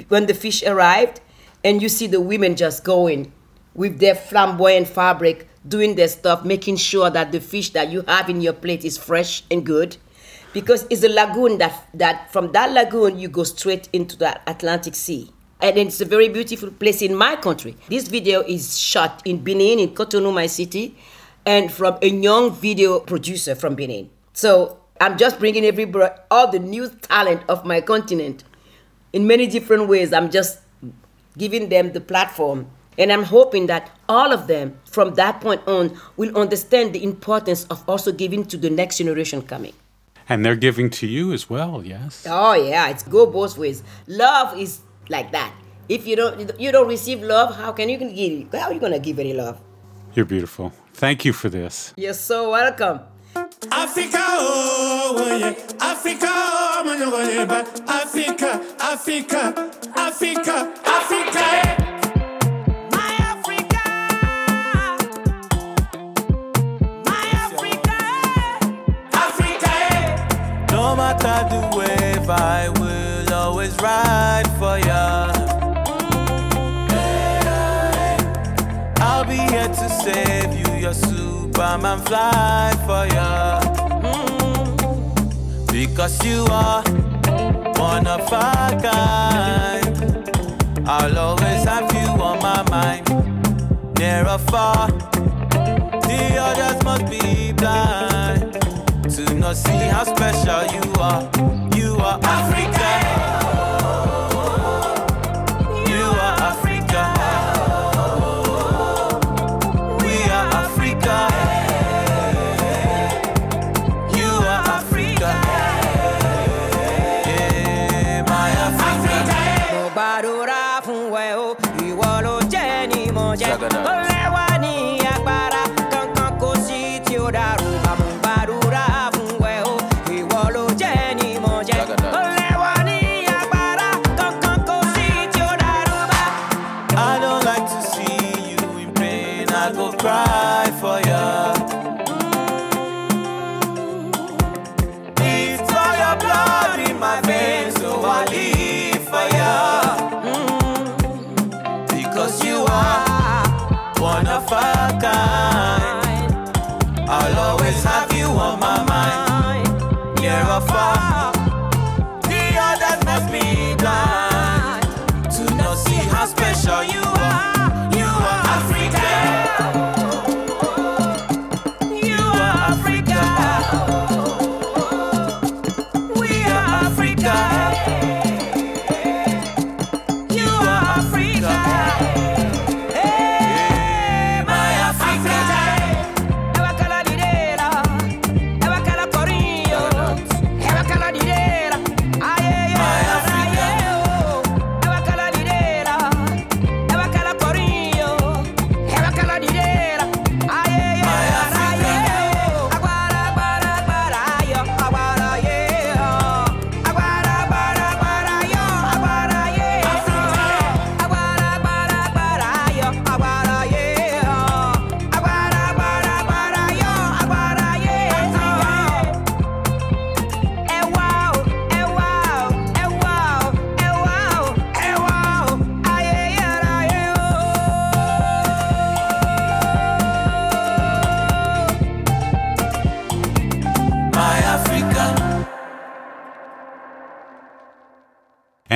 when 0.09 0.27
the 0.27 0.35
fish 0.35 0.63
arrived, 0.63 1.21
and 1.65 1.83
you 1.83 1.89
see 1.89 2.07
the 2.07 2.21
women 2.21 2.55
just 2.55 2.85
going 2.85 3.33
with 3.75 3.99
their 3.99 4.15
flamboyant 4.15 4.89
fabric, 4.89 5.49
doing 5.69 5.95
their 5.95 6.09
stuff, 6.09 6.45
making 6.45 6.77
sure 6.77 7.11
that 7.11 7.33
the 7.33 7.41
fish 7.41 7.71
that 7.71 7.91
you 7.91 8.03
have 8.03 8.29
in 8.29 8.41
your 8.41 8.53
plate 8.53 8.85
is 8.85 8.99
fresh 8.99 9.43
and 9.51 9.65
good. 9.65 9.97
Because 10.53 10.87
it's 10.89 11.03
a 11.03 11.09
lagoon 11.09 11.59
that 11.59 11.87
that 11.95 12.33
from 12.33 12.53
that 12.53 12.73
lagoon 12.73 13.19
you 13.19 13.29
go 13.29 13.45
straight 13.45 13.89
into 13.93 14.17
the 14.17 14.41
Atlantic 14.49 14.95
Sea. 14.95 15.31
And 15.61 15.77
it's 15.79 16.01
a 16.01 16.05
very 16.05 16.29
beautiful 16.29 16.71
place 16.71 17.03
in 17.03 17.15
my 17.15 17.37
country. 17.37 17.77
This 17.89 18.09
video 18.09 18.43
is 18.43 18.79
shot 18.79 19.23
in 19.25 19.43
Benin, 19.43 19.79
in 19.79 19.91
Cotonou, 19.91 20.33
my 20.33 20.47
city, 20.47 20.97
and 21.47 21.73
from 21.73 21.99
a 22.03 22.09
young 22.09 22.53
video 22.53 23.01
producer 23.01 23.55
from 23.55 23.75
Benin. 23.75 24.11
So 24.33 24.79
I'm 25.01 25.17
just 25.17 25.39
bringing 25.39 25.65
everybody, 25.65 26.15
all 26.31 26.51
the 26.51 26.59
new 26.59 26.89
talent 26.89 27.43
of 27.49 27.65
my 27.65 27.81
continent 27.81 28.45
in 29.13 29.27
many 29.27 29.47
different 29.47 29.89
ways. 29.89 30.13
I'm 30.13 30.31
just 30.31 30.61
giving 31.39 31.69
them 31.69 31.93
the 31.93 32.01
platform. 32.01 32.71
And 32.99 33.13
I'm 33.13 33.25
hoping 33.25 33.67
that 33.67 33.91
all 34.09 34.33
of 34.33 34.47
them 34.47 34.79
from 34.85 35.15
that 35.15 35.41
point 35.41 35.67
on 35.67 35.99
will 36.17 36.37
understand 36.37 36.95
the 36.95 37.03
importance 37.05 37.65
of 37.65 37.85
also 37.89 38.13
giving 38.13 38.45
to 38.47 38.57
the 38.57 38.71
next 38.71 38.99
generation 38.99 39.43
coming. 39.43 39.75
And 40.29 40.45
they're 40.45 40.57
giving 40.57 40.91
to 40.91 41.07
you 41.07 41.33
as 41.33 41.49
well, 41.49 41.85
yes? 41.85 42.27
Oh 42.29 42.55
yeah, 42.55 42.89
it's 42.89 43.03
go 43.03 43.27
both 43.27 43.59
ways. 43.59 43.83
Love 44.07 44.59
is 44.59 44.81
like 45.09 45.31
that. 45.33 45.53
If 45.89 46.07
you 46.07 46.17
don't 46.17 46.59
you 46.59 46.73
don't 46.73 46.89
receive 46.89 47.23
love, 47.23 47.55
how 47.55 47.73
can 47.73 47.89
you 47.89 47.99
give? 47.99 48.53
How 48.53 48.69
are 48.69 48.73
you 48.73 48.81
gonna 48.81 48.99
give 48.99 49.21
any 49.21 49.35
love? 49.35 49.61
You're 50.15 50.25
beautiful. 50.25 50.73
Thank 50.95 51.25
you 51.25 51.33
for 51.33 51.49
this. 51.49 51.93
You're 51.97 52.15
so 52.15 52.51
welcome. 52.51 53.01
Africa, 53.71 54.17
oh, 54.19 55.37
yeah. 55.39 55.55
Africa, 55.81 56.27
oh, 56.27 56.83
man, 56.87 56.99
you 56.99 57.11
go, 57.11 57.55
Africa, 57.87 58.65
Africa, 58.81 59.71
Africa, 59.95 59.95
Africa. 59.95 60.75
Africa, 60.87 61.66
matter 71.23 71.49
the 71.49 71.77
wave, 71.77 72.29
I 72.29 72.69
will 72.69 73.33
always 73.33 73.75
ride 73.77 74.49
for 74.59 74.79
ya. 74.79 75.33
I'll 79.01 79.25
be 79.25 79.37
here 79.37 79.69
to 79.69 79.89
save 79.89 80.53
you, 80.55 80.81
your 80.81 80.95
Superman 80.95 82.01
fly 82.01 82.73
for 82.87 83.07
ya. 83.15 83.61
Mm. 84.03 85.67
Because 85.73 86.23
you 86.25 86.45
are 86.51 86.83
one 87.79 88.07
of 88.07 88.21
a 88.33 88.79
kind. 88.83 89.97
I'll 90.89 91.19
always 91.19 91.65
have 91.65 91.93
you 91.93 92.09
on 92.23 92.39
my 92.41 92.63
mind, 92.71 93.09
near 93.99 94.27
or 94.29 94.39
far. 94.39 94.89
The 96.09 96.37
others 96.39 96.85
must 96.85 97.07
be 97.11 97.53
blind 97.53 98.46
to 99.47 99.55
see 99.55 99.79
how 99.79 100.03
special 100.03 100.65
you 100.75 100.93
are. 100.99 101.23
You 101.77 101.97
are 101.99 102.19
Africa. 102.21 103.06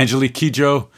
Angelique 0.01 0.33
Kidjo, 0.33 0.89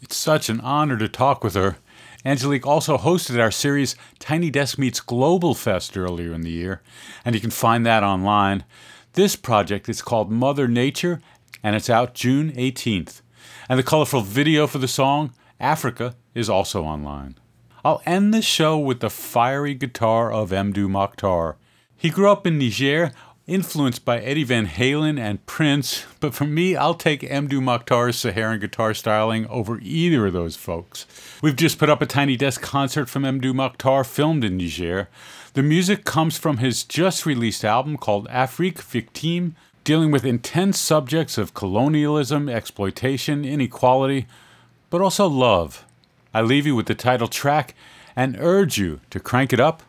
it's 0.00 0.14
such 0.14 0.48
an 0.48 0.60
honor 0.60 0.96
to 0.96 1.08
talk 1.08 1.42
with 1.42 1.54
her. 1.54 1.78
Angelique 2.24 2.64
also 2.64 2.96
hosted 2.96 3.40
our 3.40 3.50
series 3.50 3.96
Tiny 4.20 4.50
Desk 4.50 4.78
Meets 4.78 5.00
Global 5.00 5.52
Fest 5.52 5.96
earlier 5.96 6.32
in 6.32 6.42
the 6.42 6.52
year, 6.52 6.80
and 7.24 7.34
you 7.34 7.40
can 7.40 7.50
find 7.50 7.84
that 7.84 8.04
online. 8.04 8.62
This 9.14 9.34
project 9.34 9.88
is 9.88 10.00
called 10.00 10.30
Mother 10.30 10.68
Nature, 10.68 11.20
and 11.60 11.74
it's 11.74 11.90
out 11.90 12.14
June 12.14 12.52
18th. 12.52 13.22
And 13.68 13.80
the 13.80 13.82
colorful 13.82 14.20
video 14.20 14.68
for 14.68 14.78
the 14.78 14.86
song, 14.86 15.32
Africa, 15.58 16.14
is 16.32 16.48
also 16.48 16.84
online. 16.84 17.40
I'll 17.84 18.00
end 18.06 18.32
this 18.32 18.44
show 18.44 18.78
with 18.78 19.00
the 19.00 19.10
fiery 19.10 19.74
guitar 19.74 20.30
of 20.30 20.50
Mdou 20.50 20.86
Moctar. 20.86 21.56
He 21.96 22.10
grew 22.10 22.30
up 22.30 22.46
in 22.46 22.60
Niger, 22.60 23.10
influenced 23.46 24.04
by 24.04 24.20
Eddie 24.20 24.44
Van 24.44 24.66
Halen 24.66 25.18
and 25.18 25.44
Prince, 25.46 26.04
but 26.20 26.32
for 26.32 26.44
me, 26.44 26.76
I'll 26.76 26.94
take 26.94 27.22
Mdou 27.22 27.60
Moctar's 27.60 28.16
Saharan 28.16 28.60
guitar 28.60 28.94
styling 28.94 29.46
over 29.48 29.80
either 29.80 30.26
of 30.26 30.32
those 30.32 30.54
folks. 30.54 31.06
We've 31.42 31.56
just 31.56 31.78
put 31.78 31.90
up 31.90 32.00
a 32.00 32.06
tiny 32.06 32.36
desk 32.36 32.62
concert 32.62 33.08
from 33.08 33.24
Mdou 33.24 33.52
Moctar 33.52 34.06
filmed 34.06 34.44
in 34.44 34.56
Niger. 34.56 35.08
The 35.54 35.62
music 35.62 36.04
comes 36.04 36.38
from 36.38 36.58
his 36.58 36.84
just 36.84 37.26
released 37.26 37.64
album 37.64 37.96
called 37.96 38.28
Afrique 38.28 38.80
Victime, 38.80 39.56
dealing 39.82 40.12
with 40.12 40.24
intense 40.24 40.78
subjects 40.78 41.36
of 41.36 41.54
colonialism, 41.54 42.48
exploitation, 42.48 43.44
inequality, 43.44 44.26
but 44.88 45.00
also 45.00 45.26
love. 45.26 45.84
I 46.32 46.42
leave 46.42 46.66
you 46.66 46.76
with 46.76 46.86
the 46.86 46.94
title 46.94 47.28
track 47.28 47.74
and 48.14 48.36
urge 48.38 48.78
you 48.78 49.00
to 49.10 49.18
crank 49.18 49.52
it 49.52 49.60
up 49.60 49.82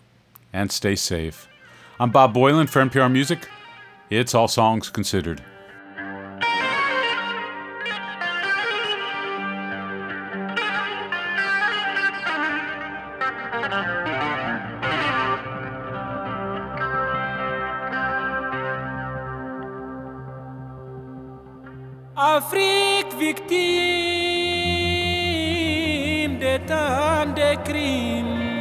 and 0.52 0.72
stay 0.72 0.96
safe. 0.96 1.48
I'm 2.00 2.10
Bob 2.10 2.34
Boilen 2.34 2.68
for 2.68 2.82
NPR 2.82 3.12
Music. 3.12 3.48
It's 4.10 4.34
All 4.34 4.48
Songs 4.48 4.90
Considered. 4.90 5.44
Afrique 22.18 23.14
victime 23.14 23.60
de 26.40 26.58
tant 26.66 27.36
de 27.36 27.56
crimes. 27.64 28.53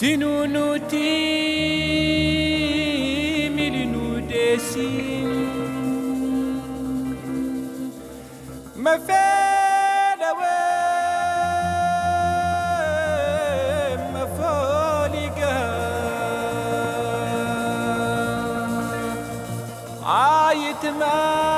Sinunuti 0.00 1.08
milinu 3.56 4.20
desim 4.28 5.28
Mafada 8.84 10.30
wa 10.40 10.56
mafaliga 14.12 15.56
Ayet 20.08 20.82
maa 21.00 21.49